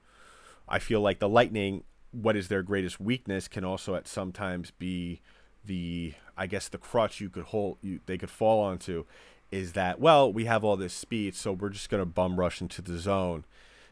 I 0.69 0.79
feel 0.79 1.01
like 1.01 1.19
the 1.19 1.29
Lightning, 1.29 1.85
what 2.13 2.37
is 2.37 2.49
their 2.49 2.63
greatest 2.63 3.01
weakness, 3.01 3.49
can 3.49 3.65
also 3.65 3.95
at 3.95 4.09
sometimes 4.09 4.71
be 4.71 5.21
the 5.65 6.15
I 6.37 6.47
guess 6.47 6.69
the 6.69 6.79
crutch 6.79 7.21
you 7.21 7.29
could 7.29 7.45
hold 7.45 7.79
you, 7.83 8.01
they 8.07 8.19
could 8.19 8.31
fall 8.31 8.63
onto 8.63 9.05
is 9.51 9.75
that 9.75 10.01
well 10.01 10.33
we 10.33 10.47
have 10.47 10.65
all 10.65 10.77
this 10.77 10.95
speed 10.95 11.35
so 11.35 11.53
we're 11.53 11.69
just 11.69 11.91
going 11.91 12.01
to 12.01 12.07
bum 12.07 12.39
rush 12.39 12.61
into 12.61 12.83
the 12.83 12.99
zone. 12.99 13.45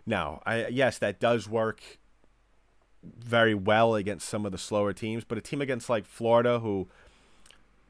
Now, 0.06 0.42
I 0.46 0.68
yes 0.68 0.98
that 0.98 1.20
does 1.20 1.48
work 1.48 1.98
very 3.02 3.54
well 3.54 3.94
against 3.94 4.28
some 4.28 4.44
of 4.44 4.52
the 4.52 4.58
slower 4.58 4.92
teams, 4.92 5.24
but 5.24 5.38
a 5.38 5.40
team 5.40 5.60
against 5.60 5.88
like 5.88 6.04
Florida 6.04 6.60
who 6.60 6.88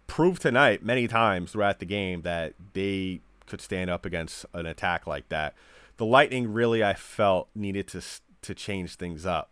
proved 0.07 0.43
tonight 0.43 0.85
many 0.85 1.07
times 1.07 1.53
throughout 1.53 1.79
the 1.79 1.87
game 1.87 2.23
that 2.23 2.55
they 2.73 3.21
could 3.47 3.61
stand 3.61 3.91
up 3.91 4.07
against 4.07 4.47
an 4.55 4.67
attack 4.67 5.07
like 5.07 5.29
that. 5.29 5.55
The 5.97 6.07
Lightning 6.07 6.53
really, 6.53 6.83
I 6.83 6.95
felt, 6.95 7.49
needed 7.55 7.89
to 7.89 8.03
to 8.43 8.55
change 8.55 8.95
things 8.95 9.27
up. 9.27 9.51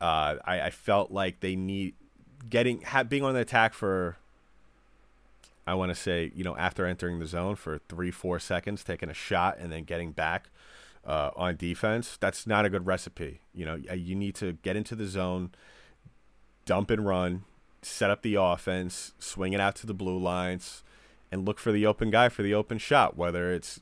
Uh, 0.00 0.36
I, 0.44 0.60
I 0.62 0.70
felt 0.70 1.10
like 1.10 1.40
they 1.40 1.56
need 1.56 1.94
getting 2.50 2.82
ha, 2.82 3.02
being 3.04 3.24
on 3.24 3.34
the 3.34 3.40
attack 3.40 3.74
for. 3.74 4.16
I 5.64 5.74
want 5.74 5.90
to 5.90 5.94
say, 5.94 6.32
you 6.34 6.42
know, 6.42 6.56
after 6.56 6.86
entering 6.86 7.20
the 7.20 7.26
zone 7.26 7.54
for 7.54 7.78
three, 7.88 8.10
four 8.10 8.40
seconds, 8.40 8.82
taking 8.82 9.08
a 9.08 9.14
shot 9.14 9.58
and 9.58 9.70
then 9.70 9.84
getting 9.84 10.10
back 10.10 10.50
uh, 11.06 11.30
on 11.36 11.56
defense. 11.56 12.16
That's 12.20 12.46
not 12.46 12.64
a 12.64 12.70
good 12.70 12.86
recipe. 12.86 13.40
You 13.54 13.64
know, 13.64 13.74
you 13.74 14.14
need 14.14 14.34
to 14.36 14.52
get 14.62 14.76
into 14.76 14.94
the 14.94 15.06
zone, 15.06 15.50
dump 16.64 16.90
and 16.90 17.06
run, 17.06 17.44
set 17.82 18.10
up 18.10 18.22
the 18.22 18.36
offense, 18.36 19.12
swing 19.18 19.52
it 19.52 19.60
out 19.60 19.74
to 19.76 19.86
the 19.86 19.94
blue 19.94 20.18
lines, 20.18 20.82
and 21.30 21.44
look 21.44 21.58
for 21.58 21.72
the 21.72 21.86
open 21.86 22.10
guy 22.10 22.28
for 22.28 22.42
the 22.42 22.54
open 22.54 22.78
shot, 22.78 23.16
whether 23.16 23.52
it's 23.52 23.80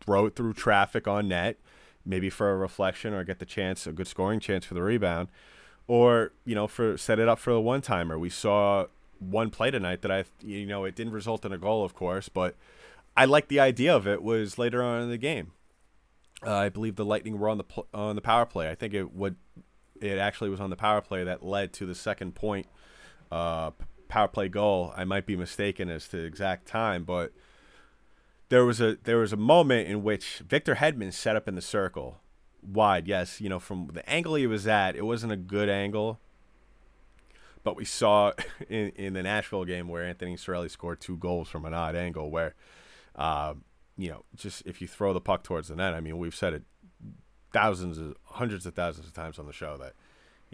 throw 0.00 0.26
it 0.26 0.36
through 0.36 0.52
traffic 0.52 1.08
on 1.08 1.28
net, 1.28 1.56
maybe 2.04 2.28
for 2.30 2.50
a 2.50 2.56
reflection 2.56 3.14
or 3.14 3.24
get 3.24 3.38
the 3.38 3.46
chance, 3.46 3.86
a 3.86 3.92
good 3.92 4.06
scoring 4.06 4.38
chance 4.38 4.64
for 4.64 4.74
the 4.74 4.82
rebound, 4.82 5.28
or, 5.86 6.32
you 6.44 6.54
know, 6.54 6.66
for 6.66 6.96
set 6.96 7.18
it 7.18 7.28
up 7.28 7.38
for 7.38 7.52
a 7.52 7.60
one 7.60 7.80
timer. 7.80 8.18
We 8.18 8.30
saw 8.30 8.86
one 9.18 9.50
play 9.50 9.70
tonight 9.70 10.02
that 10.02 10.10
I, 10.10 10.24
you 10.42 10.66
know, 10.66 10.84
it 10.84 10.94
didn't 10.94 11.12
result 11.12 11.44
in 11.44 11.52
a 11.52 11.58
goal, 11.58 11.84
of 11.84 11.94
course, 11.94 12.28
but 12.28 12.54
I 13.16 13.24
like 13.24 13.48
the 13.48 13.60
idea 13.60 13.94
of 13.94 14.06
it 14.06 14.22
was 14.22 14.58
later 14.58 14.82
on 14.82 15.02
in 15.02 15.08
the 15.08 15.18
game. 15.18 15.52
Uh, 16.46 16.54
I 16.54 16.68
believe 16.68 16.96
the 16.96 17.04
Lightning 17.04 17.38
were 17.38 17.48
on 17.48 17.58
the 17.58 17.64
pl- 17.64 17.88
on 17.94 18.16
the 18.16 18.22
power 18.22 18.46
play. 18.46 18.70
I 18.70 18.74
think 18.74 18.94
it 18.94 19.14
would 19.14 19.36
it 20.00 20.18
actually 20.18 20.50
was 20.50 20.60
on 20.60 20.70
the 20.70 20.76
power 20.76 21.00
play 21.00 21.24
that 21.24 21.44
led 21.44 21.72
to 21.74 21.86
the 21.86 21.94
second 21.94 22.34
point 22.34 22.66
uh, 23.30 23.70
power 24.08 24.28
play 24.28 24.48
goal. 24.48 24.92
I 24.96 25.04
might 25.04 25.26
be 25.26 25.36
mistaken 25.36 25.88
as 25.88 26.08
to 26.08 26.18
exact 26.18 26.66
time, 26.66 27.04
but 27.04 27.32
there 28.48 28.64
was 28.64 28.80
a 28.80 28.98
there 29.04 29.18
was 29.18 29.32
a 29.32 29.36
moment 29.36 29.88
in 29.88 30.02
which 30.02 30.42
Victor 30.46 30.76
Hedman 30.76 31.12
set 31.12 31.36
up 31.36 31.48
in 31.48 31.54
the 31.54 31.62
circle 31.62 32.20
wide. 32.62 33.06
Yes, 33.06 33.40
you 33.40 33.48
know 33.48 33.58
from 33.58 33.90
the 33.92 34.08
angle 34.08 34.34
he 34.34 34.46
was 34.46 34.66
at, 34.66 34.96
it 34.96 35.04
wasn't 35.04 35.32
a 35.32 35.36
good 35.36 35.68
angle. 35.68 36.20
But 37.62 37.76
we 37.76 37.86
saw 37.86 38.32
in, 38.68 38.90
in 38.90 39.14
the 39.14 39.22
Nashville 39.22 39.64
game 39.64 39.88
where 39.88 40.04
Anthony 40.04 40.36
Cirelli 40.36 40.70
scored 40.70 41.00
two 41.00 41.16
goals 41.16 41.48
from 41.48 41.64
an 41.64 41.72
odd 41.72 41.96
angle, 41.96 42.30
where 42.30 42.54
uh, 43.16 43.54
you 43.96 44.10
know 44.10 44.24
just 44.34 44.62
if 44.66 44.80
you 44.80 44.88
throw 44.88 45.12
the 45.12 45.20
puck 45.20 45.42
towards 45.42 45.68
the 45.68 45.76
net. 45.76 45.94
I 45.94 46.00
mean, 46.00 46.18
we've 46.18 46.34
said 46.34 46.54
it 46.54 46.62
thousands 47.52 47.98
of 47.98 48.16
hundreds 48.24 48.66
of 48.66 48.74
thousands 48.74 49.06
of 49.06 49.12
times 49.12 49.38
on 49.38 49.46
the 49.46 49.52
show 49.52 49.76
that 49.76 49.94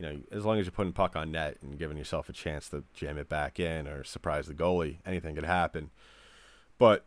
you 0.00 0.07
know, 0.07 0.20
as 0.33 0.46
long 0.46 0.59
as 0.59 0.64
you're 0.64 0.72
putting 0.72 0.94
puck 0.94 1.14
on 1.14 1.31
net 1.31 1.59
and 1.61 1.79
giving 1.79 1.98
yourself 1.98 2.31
a 2.31 2.33
chance 2.33 2.70
to 2.70 2.85
jam 2.94 3.18
it 3.18 3.29
back 3.29 3.61
in 3.61 3.87
or 3.87 4.03
surprise 4.03 4.46
the 4.46 4.55
goalie, 4.55 4.96
anything 5.05 5.35
could 5.35 5.44
happen. 5.44 5.90
But 6.79 7.05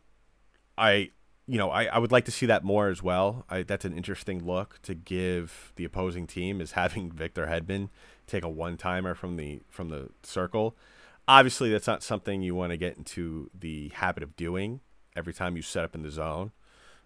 I, 0.77 1.09
you 1.47 1.57
know, 1.57 1.71
I, 1.71 1.85
I 1.85 1.97
would 1.97 2.11
like 2.11 2.25
to 2.25 2.31
see 2.31 2.45
that 2.45 2.63
more 2.63 2.89
as 2.89 3.01
well. 3.01 3.45
I, 3.49 3.63
that's 3.63 3.83
an 3.83 3.97
interesting 3.97 4.45
look 4.45 4.79
to 4.83 4.93
give 4.93 5.73
the 5.75 5.85
opposing 5.85 6.27
team 6.27 6.61
is 6.61 6.71
having 6.73 7.11
Victor 7.11 7.47
Hedman 7.47 7.89
take 8.27 8.43
a 8.43 8.49
one 8.49 8.77
timer 8.77 9.15
from 9.15 9.37
the 9.37 9.61
from 9.69 9.89
the 9.89 10.09
circle. 10.21 10.75
Obviously, 11.27 11.71
that's 11.71 11.87
not 11.87 12.03
something 12.03 12.43
you 12.43 12.53
want 12.53 12.73
to 12.73 12.77
get 12.77 12.95
into 12.95 13.49
the 13.57 13.89
habit 13.95 14.21
of 14.21 14.35
doing 14.35 14.81
every 15.15 15.33
time 15.33 15.55
you 15.55 15.61
set 15.61 15.83
up 15.83 15.95
in 15.95 16.03
the 16.03 16.11
zone. 16.11 16.51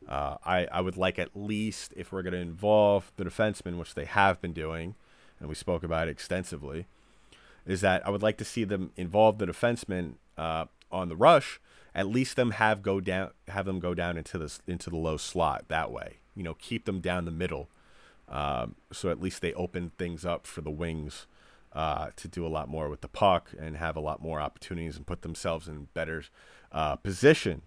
Uh, 0.08 0.38
I, 0.46 0.67
I 0.72 0.82
would 0.82 0.98
like 0.98 1.20
at 1.20 1.36
least 1.36 1.93
if 1.98 2.12
we're 2.12 2.22
going 2.22 2.34
to 2.34 2.39
involve 2.39 3.12
the 3.17 3.26
defenseman, 3.26 3.78
which 3.78 3.93
they 3.93 4.06
have 4.06 4.41
been 4.41 4.54
doing, 4.54 4.96
and 5.39 5.50
we 5.50 5.56
spoke 5.56 5.84
about 5.84 6.08
it 6.08 6.12
extensively, 6.12 6.86
is 7.65 7.82
that 7.82 8.06
I 8.06 8.10
would 8.10 8.22
like 8.22 8.38
to 8.38 8.46
see 8.46 8.63
them 8.63 8.91
involve 8.96 9.38
the 9.38 9.48
defensemen 9.48 10.13
uh, 10.38 10.65
on 10.91 11.10
the 11.10 11.15
rush. 11.15 11.60
At 11.93 12.08
least 12.08 12.36
them 12.36 12.52
have 12.52 12.82
go 12.82 13.00
down, 13.02 13.32
have 13.48 13.65
them 13.65 13.80
go 13.80 13.93
down 13.93 14.17
into 14.17 14.38
the 14.38 14.58
into 14.67 14.89
the 14.89 14.98
low 14.98 15.17
slot 15.17 15.65
that 15.67 15.91
way. 15.91 16.17
You 16.36 16.43
know, 16.43 16.54
keep 16.54 16.86
them 16.86 17.02
down 17.02 17.26
the 17.26 17.32
middle, 17.32 17.67
um, 18.30 18.76
so 18.91 19.10
at 19.10 19.20
least 19.20 19.41
they 19.41 19.54
open 19.54 19.91
things 19.98 20.24
up 20.24 20.46
for 20.46 20.62
the 20.62 20.70
wings 20.70 21.26
uh, 21.74 22.10
to 22.15 22.28
do 22.28 22.46
a 22.46 22.50
lot 22.50 22.70
more 22.70 22.88
with 22.88 23.02
the 23.02 23.08
puck 23.08 23.52
and 23.60 23.78
have 23.78 23.96
a 23.96 24.00
lot 24.00 24.22
more 24.22 24.39
opportunities 24.39 24.96
and 24.96 25.08
put 25.08 25.24
themselves 25.24 25.67
in 25.67 25.88
better 25.93 26.24
uh, 26.72 26.96
position 26.96 27.63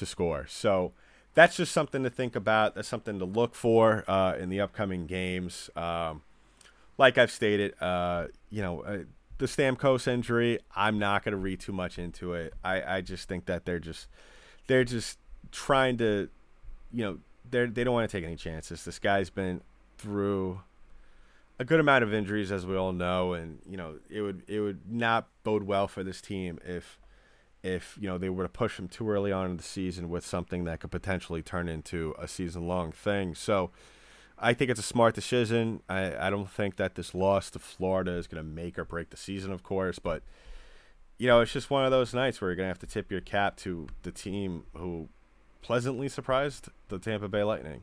to 0.00 0.06
score. 0.06 0.46
So 0.48 0.92
that's 1.34 1.56
just 1.56 1.72
something 1.72 2.02
to 2.02 2.10
think 2.10 2.34
about. 2.34 2.74
That's 2.74 2.88
something 2.88 3.18
to 3.18 3.24
look 3.24 3.54
for 3.54 4.04
uh, 4.08 4.34
in 4.36 4.48
the 4.48 4.60
upcoming 4.60 5.06
games. 5.06 5.70
Um, 5.76 6.22
like 6.98 7.16
I've 7.16 7.30
stated, 7.30 7.74
uh, 7.80 8.26
you 8.50 8.62
know, 8.62 8.82
uh, 8.82 8.98
the 9.38 9.46
Stamkos 9.46 10.06
injury, 10.06 10.58
I'm 10.74 10.98
not 10.98 11.24
going 11.24 11.32
to 11.32 11.38
read 11.38 11.60
too 11.60 11.72
much 11.72 11.98
into 11.98 12.34
it. 12.34 12.52
I, 12.62 12.96
I 12.96 13.00
just 13.00 13.28
think 13.28 13.46
that 13.46 13.64
they're 13.64 13.78
just 13.78 14.08
they're 14.66 14.84
just 14.84 15.18
trying 15.50 15.96
to, 15.98 16.28
you 16.92 17.04
know, 17.04 17.18
they 17.50 17.66
they 17.66 17.84
don't 17.84 17.94
want 17.94 18.10
to 18.10 18.16
take 18.16 18.26
any 18.26 18.36
chances. 18.36 18.84
This 18.84 18.98
guy's 18.98 19.30
been 19.30 19.62
through 19.96 20.60
a 21.58 21.64
good 21.64 21.80
amount 21.80 22.04
of 22.04 22.12
injuries, 22.12 22.50
as 22.50 22.66
we 22.66 22.76
all 22.76 22.92
know, 22.92 23.32
and 23.32 23.60
you 23.68 23.76
know, 23.76 23.94
it 24.10 24.20
would 24.20 24.42
it 24.46 24.60
would 24.60 24.80
not 24.90 25.28
bode 25.42 25.62
well 25.62 25.88
for 25.88 26.02
this 26.02 26.20
team 26.20 26.58
if 26.64 26.98
if 27.62 27.98
you 28.00 28.08
know 28.08 28.18
they 28.18 28.30
were 28.30 28.44
to 28.44 28.48
push 28.48 28.78
him 28.78 28.88
too 28.88 29.08
early 29.08 29.32
on 29.32 29.50
in 29.50 29.56
the 29.56 29.62
season 29.62 30.08
with 30.08 30.24
something 30.24 30.64
that 30.64 30.80
could 30.80 30.90
potentially 30.90 31.42
turn 31.42 31.68
into 31.68 32.14
a 32.18 32.26
season 32.26 32.66
long 32.66 32.92
thing. 32.92 33.34
So 33.34 33.70
I 34.38 34.54
think 34.54 34.70
it's 34.70 34.80
a 34.80 34.84
smart 34.84 35.14
decision. 35.14 35.82
I, 35.88 36.26
I 36.26 36.30
don't 36.30 36.50
think 36.50 36.76
that 36.76 36.94
this 36.94 37.14
loss 37.14 37.50
to 37.50 37.58
Florida 37.58 38.12
is 38.12 38.26
going 38.26 38.42
to 38.42 38.48
make 38.48 38.78
or 38.78 38.84
break 38.84 39.10
the 39.10 39.16
season, 39.16 39.52
of 39.52 39.62
course, 39.62 39.98
but 39.98 40.22
you 41.18 41.26
know, 41.26 41.42
it's 41.42 41.52
just 41.52 41.68
one 41.68 41.84
of 41.84 41.90
those 41.90 42.14
nights 42.14 42.40
where 42.40 42.50
you're 42.50 42.56
going 42.56 42.64
to 42.64 42.70
have 42.70 42.78
to 42.78 42.86
tip 42.86 43.12
your 43.12 43.20
cap 43.20 43.56
to 43.58 43.86
the 44.02 44.10
team 44.10 44.64
who 44.74 45.10
pleasantly 45.60 46.08
surprised 46.08 46.70
the 46.88 46.98
Tampa 46.98 47.28
Bay 47.28 47.42
Lightning. 47.42 47.82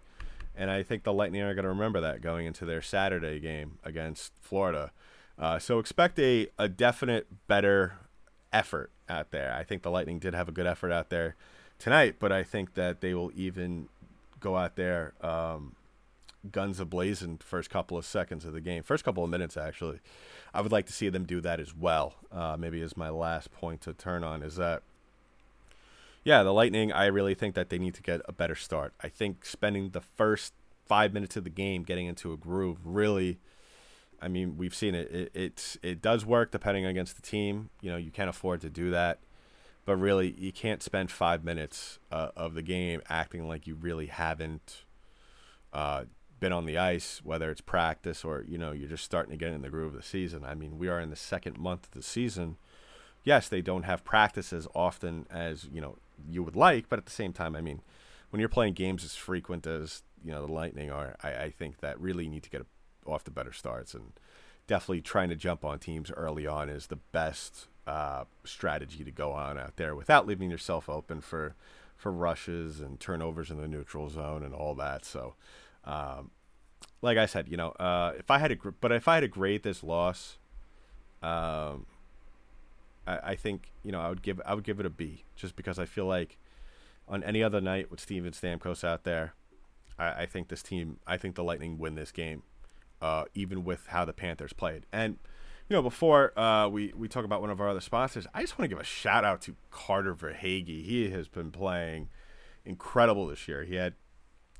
And 0.55 0.71
I 0.71 0.81
think 0.81 1.03
the 1.03 1.13
Lightning 1.13 1.43
are 1.43 1.53
going 1.53 1.63
to 1.63 1.69
remember 1.69 2.01
that 2.01 2.21
going 2.21 2.47
into 2.47 2.65
their 2.65 2.81
Saturday 2.81 3.39
game 3.39 3.77
against 3.83 4.33
Florida. 4.41 4.91
Uh, 5.37 5.59
so 5.59 5.77
expect 5.77 6.17
a, 6.17 6.47
a 6.57 6.67
definite 6.67 7.27
better 7.47 7.99
effort 8.53 8.91
out 9.10 9.31
there. 9.31 9.53
I 9.53 9.63
think 9.63 9.83
the 9.83 9.91
Lightning 9.91 10.19
did 10.19 10.33
have 10.33 10.47
a 10.47 10.51
good 10.51 10.67
effort 10.67 10.91
out 10.91 11.10
there 11.10 11.36
tonight, 11.79 12.15
but 12.19 12.31
I 12.31 12.43
think 12.43 12.73
that 12.75 13.01
they 13.01 13.13
will 13.13 13.31
even 13.36 13.89
go 14.39 14.55
out 14.55 14.75
there 14.75 15.13
um, 15.21 15.75
guns 16.51 16.79
ablazing 16.79 17.41
first 17.41 17.69
couple 17.69 17.97
of 17.97 18.05
seconds 18.05 18.45
of 18.45 18.53
the 18.53 18.62
game, 18.62 18.83
first 18.83 19.03
couple 19.03 19.23
of 19.23 19.29
minutes 19.29 19.57
actually. 19.57 19.99
I 20.53 20.62
would 20.62 20.71
like 20.71 20.86
to 20.88 20.93
see 20.93 21.10
them 21.10 21.25
do 21.25 21.41
that 21.41 21.60
as 21.60 21.75
well. 21.75 22.15
Uh, 22.31 22.55
maybe 22.57 22.81
as 22.81 22.97
my 22.97 23.10
last 23.10 23.51
point 23.51 23.81
to 23.81 23.93
turn 23.93 24.23
on 24.23 24.41
is 24.41 24.55
that, 24.55 24.83
yeah, 26.23 26.43
the 26.43 26.53
Lightning. 26.53 26.91
I 26.91 27.05
really 27.05 27.36
think 27.36 27.55
that 27.55 27.69
they 27.69 27.77
need 27.77 27.93
to 27.95 28.01
get 28.01 28.21
a 28.27 28.33
better 28.33 28.55
start. 28.55 28.93
I 29.01 29.07
think 29.07 29.45
spending 29.45 29.89
the 29.89 30.01
first 30.01 30.53
five 30.86 31.13
minutes 31.13 31.36
of 31.36 31.43
the 31.43 31.49
game 31.49 31.83
getting 31.83 32.07
into 32.07 32.33
a 32.33 32.38
groove 32.38 32.79
really. 32.86 33.39
I 34.21 34.27
mean, 34.27 34.58
we've 34.58 34.75
seen 34.75 34.95
it. 34.95 35.12
it 35.12 35.32
it's 35.34 35.77
it 35.84 36.01
does 36.01 36.25
work 36.25 36.51
depending 36.51 36.86
against 36.86 37.15
the 37.15 37.21
team. 37.21 37.69
You 37.82 37.91
know, 37.91 37.97
you 37.97 38.12
can't 38.12 38.30
afford 38.30 38.62
to 38.62 38.69
do 38.69 38.91
that 38.91 39.19
but 39.88 39.95
really 39.95 40.36
you 40.38 40.51
can't 40.51 40.84
spend 40.84 41.10
five 41.10 41.45
minutes 41.45 41.97
uh, 42.12 42.27
of 42.36 42.53
the 42.56 42.62
game 42.62 43.01
acting 43.08 43.47
like 43.47 43.65
you 43.65 43.73
really 43.73 44.08
haven't 44.08 44.84
uh, 45.71 46.03
been 46.41 46.51
on 46.51 46.65
the 46.65 46.77
ice, 46.77 47.21
whether 47.23 47.49
it's 47.49 47.62
practice 47.62 48.25
or 48.25 48.43
you 48.49 48.58
know 48.58 48.73
you're 48.73 48.89
just 48.89 49.06
starting 49.06 49.32
to 49.32 49.38
get 49.38 49.53
in 49.53 49.62
the 49.62 49.69
groove 49.69 49.95
of 49.95 50.01
the 50.01 50.06
season. 50.06 50.43
I 50.43 50.56
mean, 50.56 50.77
we 50.77 50.89
are 50.89 50.99
in 50.99 51.10
the 51.10 51.15
second 51.15 51.58
month 51.58 51.86
of 51.86 51.91
the 51.91 52.03
season. 52.03 52.58
Yes, 53.23 53.47
they 53.47 53.62
don't 53.62 53.84
have 53.84 54.03
practice 54.03 54.51
as 54.51 54.67
often 54.75 55.25
as 55.32 55.69
you 55.71 55.80
know 55.80 55.97
you 56.30 56.43
would 56.43 56.58
like, 56.58 56.89
but 56.89 56.99
at 56.99 57.06
the 57.06 57.12
same 57.12 57.32
time, 57.32 57.56
I 57.56 57.62
mean, 57.62 57.82
when 58.30 58.41
you're 58.41 58.49
playing 58.49 58.73
games 58.73 59.06
as 59.06 59.15
frequent 59.15 59.65
as 59.65 60.03
you 60.21 60.34
know 60.34 60.45
the 60.45 60.51
Lightning 60.51 60.91
are, 60.91 61.15
I, 61.23 61.30
I 61.30 61.49
think 61.49 61.80
that 61.80 61.97
really 61.97 62.27
need 62.27 62.43
to 62.43 62.49
get 62.49 62.65
off 63.08 63.24
the 63.24 63.32
better 63.32 63.54
starts 63.54 63.93
and 63.93 64.13
definitely 64.67 65.02
trying 65.02 65.30
to 65.30 65.36
jump 65.36 65.63
on 65.63 65.80
teams 65.80 66.12
early 66.12 66.46
on 66.46 66.70
is 66.70 66.88
the 66.88 66.98
best 66.98 67.67
uh, 67.86 68.26
strategy 68.43 69.04
to 69.04 69.12
go 69.12 69.32
on 69.32 69.58
out 69.58 69.78
there 69.78 69.96
without 69.96 70.28
leaving 70.28 70.52
yourself 70.52 70.89
open 70.89 71.22
for 71.22 71.56
for 71.96 72.12
rushes 72.12 72.80
and 72.80 73.00
turnovers 73.00 73.50
in 73.50 73.60
the 73.60 73.67
neutral 73.67 74.08
zone 74.08 74.43
and 74.43 74.54
all 74.54 74.76
that. 74.76 75.04
So 75.04 75.34
um, 75.84 76.30
like 77.02 77.17
I 77.17 77.26
said, 77.26 77.48
you 77.48 77.58
know, 77.58 77.70
uh, 77.72 78.13
if 78.17 78.30
I 78.30 78.38
had 78.38 78.50
to, 78.50 78.74
but 78.82 78.91
if 78.91 79.08
I 79.08 79.15
had 79.15 79.22
to 79.22 79.28
grade 79.28 79.63
this 79.63 79.84
loss, 79.84 80.38
um, 81.24 81.86
I, 83.08 83.20
I 83.24 83.36
think 83.36 83.72
you 83.84 83.91
know 83.91 84.02
I 84.02 84.10
would 84.10 84.22
give 84.22 84.41
I 84.46 84.54
would 84.54 84.63
give 84.63 84.80
it 84.80 84.86
a 84.86 84.89
B, 84.89 85.24
just 85.36 85.56
because 85.56 85.80
I 85.80 85.86
feel 85.86 86.06
like 86.06 86.38
on 87.08 87.24
any 87.24 87.41
other 87.41 87.62
night 87.62 87.89
with 87.89 88.00
Steven 88.00 88.32
Stamkos 88.32 88.84
out 88.84 89.04
there, 89.04 89.34
I, 89.98 90.24
I 90.24 90.26
think 90.26 90.50
this 90.50 90.62
team, 90.62 91.00
I 91.08 91.17
think 91.17 91.36
the 91.36 91.43
Lightning 91.43 91.78
win 91.78 91.96
this 91.96 92.12
game, 92.12 92.43
uh, 93.01 93.25
even 93.33 93.63
with 93.63 93.88
how 93.88 94.05
the 94.05 94.13
Panthers 94.13 94.53
played. 94.53 94.86
And 94.91 95.17
you 95.69 95.75
know, 95.75 95.81
before 95.81 96.38
uh, 96.39 96.67
we 96.69 96.93
we 96.95 97.07
talk 97.07 97.25
about 97.25 97.41
one 97.41 97.49
of 97.49 97.60
our 97.60 97.69
other 97.69 97.81
sponsors, 97.81 98.25
I 98.33 98.41
just 98.41 98.57
want 98.57 98.69
to 98.69 98.75
give 98.75 98.81
a 98.81 98.86
shout 98.86 99.25
out 99.25 99.41
to 99.41 99.55
Carter 99.69 100.15
Verhaeghe. 100.15 100.86
He 100.86 101.10
has 101.10 101.27
been 101.27 101.51
playing 101.51 102.10
incredible 102.65 103.27
this 103.27 103.47
year. 103.47 103.63
He 103.63 103.75
had 103.75 103.95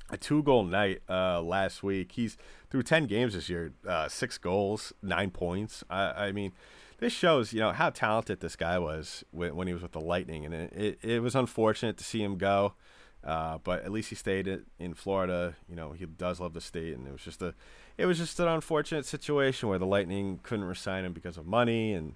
a 0.10 0.18
two 0.18 0.44
goal 0.44 0.64
night 0.64 1.02
uh, 1.10 1.42
last 1.42 1.84
week. 1.84 2.14
He's 2.14 2.38
through 2.70 2.84
10 2.84 3.06
games 3.06 3.34
this 3.34 3.50
year, 3.50 3.74
uh, 3.88 4.08
six 4.08 4.38
goals, 4.38 4.94
nine 5.02 5.32
points. 5.32 5.84
I, 5.90 6.28
I, 6.28 6.32
mean, 6.32 6.54
this 7.00 7.14
shows, 7.14 7.54
you 7.54 7.60
know, 7.60 7.72
how 7.72 7.90
talented 7.90 8.40
this 8.40 8.56
guy 8.56 8.80
was 8.80 9.24
when, 9.32 9.56
when 9.56 9.68
he 9.68 9.74
was 9.74 9.84
with 9.84 9.92
the 9.92 10.02
Lightning. 10.02 10.46
And 10.46 10.54
it, 10.54 10.74
it, 10.74 11.00
it 11.02 11.20
was 11.20 11.36
unfortunate 11.36 11.98
to 11.98 12.04
see 12.04 12.24
him 12.24 12.38
go, 12.38 12.74
uh, 13.28 13.58
but 13.62 13.84
at 13.84 13.92
least 13.92 14.08
he 14.08 14.16
stayed 14.16 14.62
in 14.80 14.94
Florida. 14.94 15.58
You 15.70 15.76
know, 15.76 15.92
he 15.92 16.06
does 16.06 16.40
love 16.40 16.54
the 16.54 16.62
state. 16.62 16.96
And 16.96 17.06
it 17.06 17.12
was 17.12 17.22
just 17.22 17.42
a, 17.42 17.54
it 17.98 18.06
was 18.06 18.18
just 18.18 18.40
an 18.40 18.48
unfortunate 18.48 19.06
situation 19.06 19.68
where 19.68 19.78
the 19.78 19.86
Lightning 19.86 20.40
couldn't 20.44 20.64
resign 20.64 21.04
him 21.04 21.12
because 21.12 21.38
of 21.38 21.46
money. 21.46 21.92
And 21.92 22.16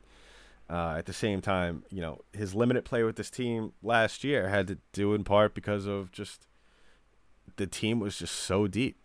uh, 0.69 0.95
at 0.97 1.07
the 1.07 1.13
same 1.13 1.41
time, 1.41 1.83
you 1.91 1.99
know, 1.99 2.21
his 2.31 2.55
limited 2.55 2.85
play 2.85 3.03
with 3.03 3.17
this 3.17 3.29
team 3.29 3.73
last 3.83 4.23
year 4.23 4.47
had 4.47 4.67
to 4.67 4.77
do 4.93 5.13
in 5.13 5.25
part 5.25 5.53
because 5.53 5.85
of 5.85 6.13
just 6.13 6.47
the 7.57 7.67
team 7.67 7.99
was 7.99 8.17
just 8.17 8.35
so 8.35 8.67
deep. 8.67 8.95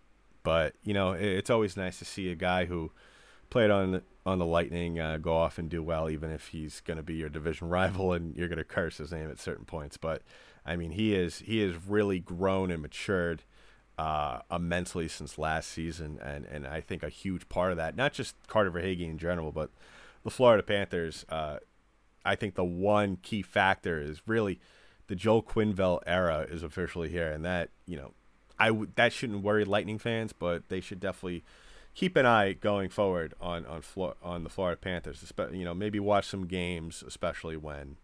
But 0.44 0.74
you 0.84 0.94
know, 0.94 1.10
it, 1.10 1.24
it's 1.24 1.50
always 1.50 1.76
nice 1.76 1.98
to 1.98 2.04
see 2.04 2.30
a 2.30 2.36
guy 2.36 2.66
who 2.66 2.92
played 3.50 3.72
on 3.72 4.02
on 4.26 4.38
the 4.38 4.44
Lightning 4.44 4.98
uh, 4.98 5.16
go 5.18 5.34
off 5.34 5.56
and 5.56 5.70
do 5.70 5.82
well, 5.82 6.10
even 6.10 6.30
if 6.30 6.48
he's 6.48 6.80
going 6.80 6.96
to 6.96 7.02
be 7.02 7.14
your 7.14 7.28
division 7.28 7.68
rival 7.70 8.12
and 8.12 8.36
you're 8.36 8.48
going 8.48 8.58
to 8.58 8.64
curse 8.64 8.98
his 8.98 9.12
name 9.12 9.30
at 9.30 9.38
certain 9.38 9.64
points. 9.64 9.96
But 9.96 10.22
I 10.66 10.76
mean, 10.76 10.90
he 10.90 11.14
is 11.14 11.38
he 11.38 11.60
has 11.60 11.74
really 11.86 12.18
grown 12.18 12.70
and 12.70 12.82
matured 12.82 13.44
uh, 13.96 14.40
immensely 14.50 15.08
since 15.08 15.38
last 15.38 15.70
season, 15.70 16.18
and 16.22 16.44
and 16.44 16.66
I 16.66 16.80
think 16.80 17.02
a 17.02 17.08
huge 17.08 17.48
part 17.48 17.70
of 17.70 17.78
that, 17.78 17.96
not 17.96 18.12
just 18.12 18.34
Carter 18.48 18.70
Verhaeghe 18.70 19.08
in 19.08 19.16
general, 19.16 19.52
but 19.52 19.70
the 20.24 20.30
Florida 20.30 20.62
Panthers. 20.62 21.24
Uh, 21.28 21.58
I 22.24 22.34
think 22.34 22.56
the 22.56 22.64
one 22.64 23.18
key 23.22 23.42
factor 23.42 24.00
is 24.00 24.20
really 24.26 24.58
the 25.06 25.14
Joel 25.14 25.44
Quenneville 25.44 26.00
era 26.04 26.44
is 26.50 26.64
officially 26.64 27.08
here, 27.08 27.30
and 27.30 27.44
that 27.44 27.70
you 27.86 27.96
know 27.96 28.12
I 28.58 28.68
w- 28.68 28.90
that 28.96 29.12
shouldn't 29.12 29.42
worry 29.42 29.64
Lightning 29.64 29.98
fans, 29.98 30.32
but 30.32 30.68
they 30.68 30.80
should 30.80 30.98
definitely 30.98 31.44
keep 31.96 32.14
an 32.14 32.26
eye 32.26 32.52
going 32.52 32.88
forward 32.88 33.34
on 33.40 33.66
on 33.66 33.82
Flo- 33.82 34.14
on 34.22 34.44
the 34.44 34.50
Florida 34.50 34.76
Panthers. 34.76 35.32
You 35.52 35.64
know, 35.64 35.74
maybe 35.74 35.98
watch 35.98 36.28
some 36.28 36.46
games, 36.46 37.02
especially 37.04 37.56
when 37.56 37.96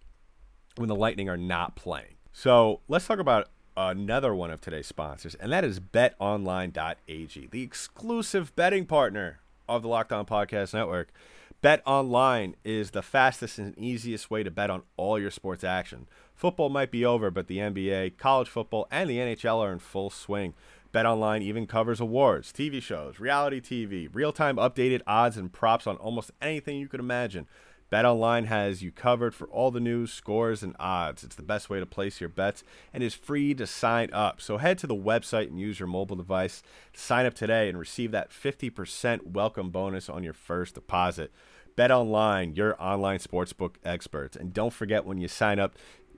when 0.77 0.89
the 0.89 0.97
Lightning 0.97 1.29
are 1.29 1.37
not 1.37 1.77
playing. 1.77 2.17
So 2.33 2.81
let's 2.89 3.07
talk 3.07 3.21
about 3.21 3.49
another 3.77 4.35
one 4.35 4.51
of 4.51 4.61
today's 4.61 4.87
sponsors, 4.87 5.35
and 5.37 5.53
that 5.53 5.65
is 5.65 5.79
BetOnline.ag, 5.79 7.49
the 7.51 7.63
exclusive 7.63 8.57
betting 8.57 8.87
partner 8.87 9.41
of 9.69 9.83
the 9.83 9.89
Locked 9.89 10.13
On 10.13 10.27
Podcast 10.27 10.75
Network. 10.75 11.13
Bet 11.61 11.81
Online 11.87 12.57
is 12.65 12.91
the 12.91 13.03
fastest 13.03 13.57
and 13.59 13.79
easiest 13.79 14.31
way 14.31 14.43
to 14.43 14.51
bet 14.51 14.69
on 14.69 14.83
all 14.97 15.17
your 15.17 15.31
sports 15.31 15.63
action. 15.63 16.09
Football 16.35 16.71
might 16.71 16.91
be 16.91 17.05
over, 17.05 17.31
but 17.31 17.47
the 17.47 17.59
NBA, 17.59 18.19
college 18.19 18.49
football, 18.49 18.89
and 18.91 19.09
the 19.09 19.19
NHL 19.19 19.59
are 19.59 19.73
in 19.73 19.79
full 19.79 20.11
swing. 20.11 20.55
Bet 20.93 21.07
Online 21.07 21.41
even 21.41 21.67
covers 21.67 22.01
awards, 22.01 22.53
TV 22.53 22.83
shows, 22.83 23.19
reality 23.19 23.61
TV, 23.63 24.15
real 24.15 24.31
time 24.31 24.57
updated 24.57 25.01
odds 25.07 25.39
and 25.39 25.51
props 25.51 25.87
on 25.87 25.97
almost 25.97 26.31
anything 26.43 26.77
you 26.79 26.87
could 26.87 27.01
imagine. 27.01 27.47
BetOnline 27.91 28.47
has 28.47 28.83
you 28.83 28.91
covered 28.91 29.35
for 29.35 29.47
all 29.49 29.71
the 29.71 29.81
news, 29.81 30.13
scores, 30.13 30.63
and 30.63 30.75
odds. 30.79 31.25
It's 31.25 31.37
the 31.37 31.43
best 31.43 31.69
way 31.69 31.79
to 31.79 31.87
place 31.87 32.21
your 32.21 32.29
bets 32.29 32.63
and 32.93 33.03
is 33.03 33.15
free 33.15 33.55
to 33.55 33.67
sign 33.67 34.11
up. 34.13 34.41
So 34.41 34.59
head 34.59 34.79
to 34.79 34.87
the 34.87 34.95
website 34.95 35.49
and 35.49 35.61
use 35.61 35.79
your 35.79 35.89
mobile 35.89 36.17
device 36.17 36.63
sign 36.95 37.27
up 37.27 37.35
today 37.35 37.69
and 37.69 37.79
receive 37.79 38.11
that 38.13 38.31
50% 38.31 39.29
welcome 39.29 39.71
bonus 39.71 40.09
on 40.09 40.23
your 40.23 40.33
first 40.33 40.75
deposit. 40.75 41.33
BetOnline, 41.77 42.57
your 42.57 42.81
online 42.83 43.19
sportsbook 43.19 43.77
experts. 43.85 44.37
And 44.37 44.53
don't 44.53 44.73
forget 44.73 45.07
when 45.07 45.19
you 45.19 45.29
sign 45.29 45.59
up 45.59 45.75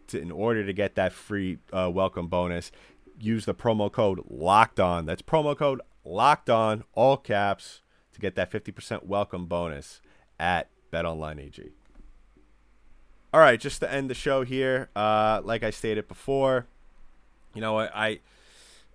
to, 0.08 0.20
in 0.20 0.30
order 0.30 0.64
to 0.64 0.72
get 0.72 0.94
that 0.94 1.12
free 1.12 1.58
uh, 1.72 1.90
welcome 1.92 2.28
bonus, 2.28 2.70
use 3.18 3.44
the 3.44 3.54
promo 3.54 3.90
code 3.90 4.20
locked 4.28 4.80
on. 4.80 5.06
That's 5.06 5.22
promo 5.22 5.56
code 5.56 5.80
locked 6.04 6.50
on, 6.50 6.84
all 6.94 7.16
caps, 7.16 7.80
to 8.12 8.20
get 8.20 8.34
that 8.36 8.50
50% 8.50 9.04
welcome 9.04 9.46
bonus 9.46 10.00
at 10.38 10.68
BetOnline 10.92 11.40
AG. 11.40 11.70
All 13.32 13.40
right, 13.40 13.58
just 13.58 13.80
to 13.80 13.92
end 13.92 14.08
the 14.08 14.14
show 14.14 14.44
here, 14.44 14.90
uh, 14.94 15.40
like 15.44 15.64
I 15.64 15.70
stated 15.70 16.06
before, 16.06 16.66
you 17.52 17.60
know, 17.60 17.78
I, 17.78 18.20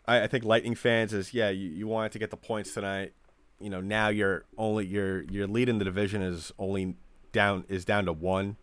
I, 0.07 0.23
I 0.23 0.27
think 0.27 0.45
Lightning 0.45 0.75
fans 0.75 1.13
is 1.13 1.33
yeah, 1.33 1.49
you, 1.49 1.69
you 1.69 1.87
wanted 1.87 2.13
to 2.13 2.19
get 2.19 2.31
the 2.31 2.37
points 2.37 2.73
tonight. 2.73 3.13
You 3.59 3.69
know, 3.69 3.81
now 3.81 4.07
you're 4.07 4.45
only 4.57 4.85
your 4.85 5.23
your 5.23 5.45
lead 5.45 5.67
in 5.67 5.77
the 5.77 5.85
division 5.85 6.21
is 6.21 6.53
only 6.57 6.95
down 7.33 7.65
is 7.67 7.83
down 7.83 8.05
to 8.05 8.13
one. 8.13 8.55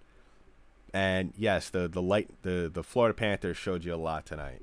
And 0.95 1.35
yes, 1.37 1.69
the 1.69 1.88
the 1.88 2.01
light 2.01 2.31
the 2.42 2.71
the 2.73 2.83
Florida 2.83 3.12
Panthers 3.12 3.59
showed 3.59 3.85
you 3.85 3.95
a 3.95 3.97
lot 3.97 4.25
tonight. 4.25 4.62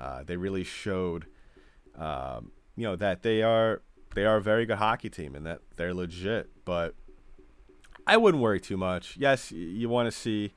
Uh, 0.00 0.22
they 0.24 0.36
really 0.36 0.64
showed, 0.64 1.26
um, 1.98 2.52
you 2.74 2.84
know, 2.84 2.96
that 2.96 3.22
they 3.22 3.42
are 3.42 3.82
they 4.14 4.24
are 4.24 4.38
a 4.38 4.42
very 4.42 4.64
good 4.64 4.78
hockey 4.78 5.10
team 5.10 5.34
and 5.34 5.44
that 5.44 5.60
they're 5.76 5.92
legit. 5.92 6.50
But 6.64 6.94
I 8.06 8.16
wouldn't 8.16 8.42
worry 8.42 8.60
too 8.60 8.78
much. 8.78 9.16
Yes, 9.18 9.52
you 9.52 9.90
want 9.90 10.06
to 10.06 10.10
see 10.10 10.54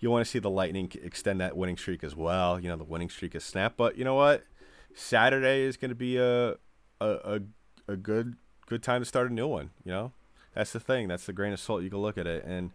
you 0.00 0.10
want 0.10 0.24
to 0.24 0.30
see 0.30 0.40
the 0.40 0.50
Lightning 0.50 0.90
extend 1.02 1.40
that 1.40 1.56
winning 1.56 1.76
streak 1.76 2.02
as 2.02 2.16
well. 2.16 2.58
You 2.58 2.68
know, 2.68 2.76
the 2.76 2.84
winning 2.84 3.10
streak 3.10 3.34
is 3.34 3.44
snapped, 3.44 3.76
but 3.76 3.96
you 3.96 4.04
know 4.04 4.16
what? 4.16 4.44
Saturday 4.92 5.62
is 5.62 5.76
going 5.76 5.90
to 5.90 5.94
be 5.94 6.16
a, 6.16 6.52
a 6.52 6.56
a 7.00 7.40
a 7.86 7.96
good 7.96 8.36
good 8.66 8.82
time 8.82 9.02
to 9.02 9.04
start 9.04 9.30
a 9.30 9.32
new 9.32 9.46
one. 9.46 9.70
You 9.84 9.92
know, 9.92 10.12
that's 10.54 10.72
the 10.72 10.80
thing. 10.80 11.06
That's 11.06 11.26
the 11.26 11.32
grain 11.32 11.52
of 11.52 11.60
salt 11.60 11.84
you 11.84 11.90
can 11.90 12.00
look 12.00 12.18
at 12.18 12.26
it, 12.26 12.44
and 12.44 12.72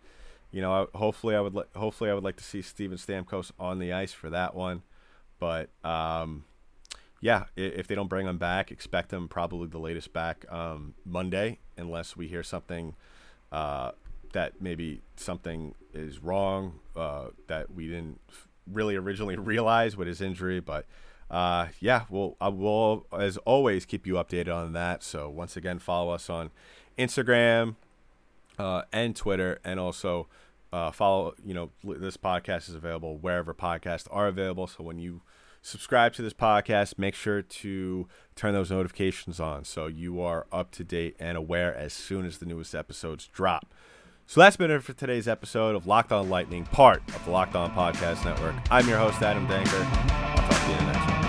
you 0.51 0.61
know, 0.61 0.87
hopefully 0.95 1.35
I 1.35 1.41
would 1.41 1.55
li- 1.55 1.63
hopefully 1.75 2.09
I 2.09 2.13
would 2.13 2.23
like 2.23 2.37
to 2.37 2.43
see 2.43 2.61
Steven 2.61 2.97
Stamkos 2.97 3.51
on 3.59 3.79
the 3.79 3.91
ice 3.91 4.13
for 4.13 4.29
that 4.29 4.55
one, 4.55 4.83
but 5.39 5.69
um, 5.83 6.45
yeah, 7.21 7.45
if 7.55 7.87
they 7.87 7.95
don't 7.95 8.07
bring 8.07 8.27
him 8.27 8.37
back, 8.37 8.71
expect 8.71 9.11
him 9.11 9.27
probably 9.27 9.67
the 9.67 9.79
latest 9.79 10.13
back 10.13 10.45
um, 10.51 10.93
Monday, 11.05 11.59
unless 11.77 12.15
we 12.15 12.27
hear 12.27 12.43
something 12.43 12.95
uh, 13.51 13.91
that 14.33 14.61
maybe 14.61 15.01
something 15.15 15.73
is 15.93 16.19
wrong 16.19 16.79
uh, 16.95 17.27
that 17.47 17.73
we 17.73 17.87
didn't 17.87 18.19
really 18.71 18.95
originally 18.95 19.35
realize 19.53 19.95
with 19.97 20.07
his 20.07 20.21
injury. 20.21 20.59
But 20.59 20.85
uh, 21.31 21.67
yeah, 21.79 22.03
we'll 22.09 22.37
I 22.39 22.49
will 22.49 23.07
as 23.17 23.37
always 23.37 23.85
keep 23.85 24.05
you 24.05 24.15
updated 24.15 24.53
on 24.53 24.73
that. 24.73 25.03
So 25.03 25.29
once 25.29 25.57
again, 25.57 25.79
follow 25.79 26.13
us 26.13 26.29
on 26.29 26.51
Instagram 26.97 27.75
uh, 28.59 28.83
and 28.93 29.15
Twitter, 29.15 29.59
and 29.63 29.79
also 29.79 30.27
uh, 30.75 30.91
follow. 30.91 31.33
You 31.43 31.53
know, 31.53 31.69
this 31.83 32.17
podcast 32.17 32.67
is 32.69 32.75
available 32.75 33.17
wherever 33.17 33.53
podcasts 33.53 34.07
are 34.11 34.27
available. 34.27 34.67
So 34.67 34.83
when 34.83 34.99
you 34.99 35.21
subscribe 35.61 36.13
to 36.13 36.21
this 36.21 36.33
podcast, 36.33 36.97
make 36.97 37.15
sure 37.15 37.41
to 37.41 38.07
turn 38.35 38.53
those 38.53 38.69
notifications 38.69 39.39
on 39.39 39.63
so 39.63 39.87
you 39.87 40.19
are 40.21 40.45
up 40.51 40.71
to 40.71 40.83
date 40.83 41.15
and 41.17 41.37
aware 41.37 41.73
as 41.73 41.93
soon 41.93 42.25
as 42.25 42.39
the 42.39 42.45
newest 42.45 42.75
episodes 42.75 43.27
drop. 43.27 43.73
So 44.27 44.41
that's 44.41 44.57
been 44.57 44.71
it 44.71 44.83
for 44.83 44.93
today's 44.93 45.27
episode 45.27 45.75
of 45.75 45.87
Locked 45.87 46.11
On 46.11 46.29
Lightning, 46.29 46.65
part 46.65 47.01
of 47.15 47.23
the 47.25 47.31
Locked 47.31 47.55
On 47.55 47.71
Podcast 47.71 48.25
Network. 48.25 48.55
I'm 48.69 48.87
your 48.87 48.97
host, 48.97 49.21
Adam 49.21 49.47
Denker. 49.47 49.85
I'll 50.11 50.49
talk 50.49 50.61
to 50.61 50.67
you 50.67 50.77
in 50.77 50.85
the 50.85 50.93
next 50.93 51.11
one. 51.11 51.24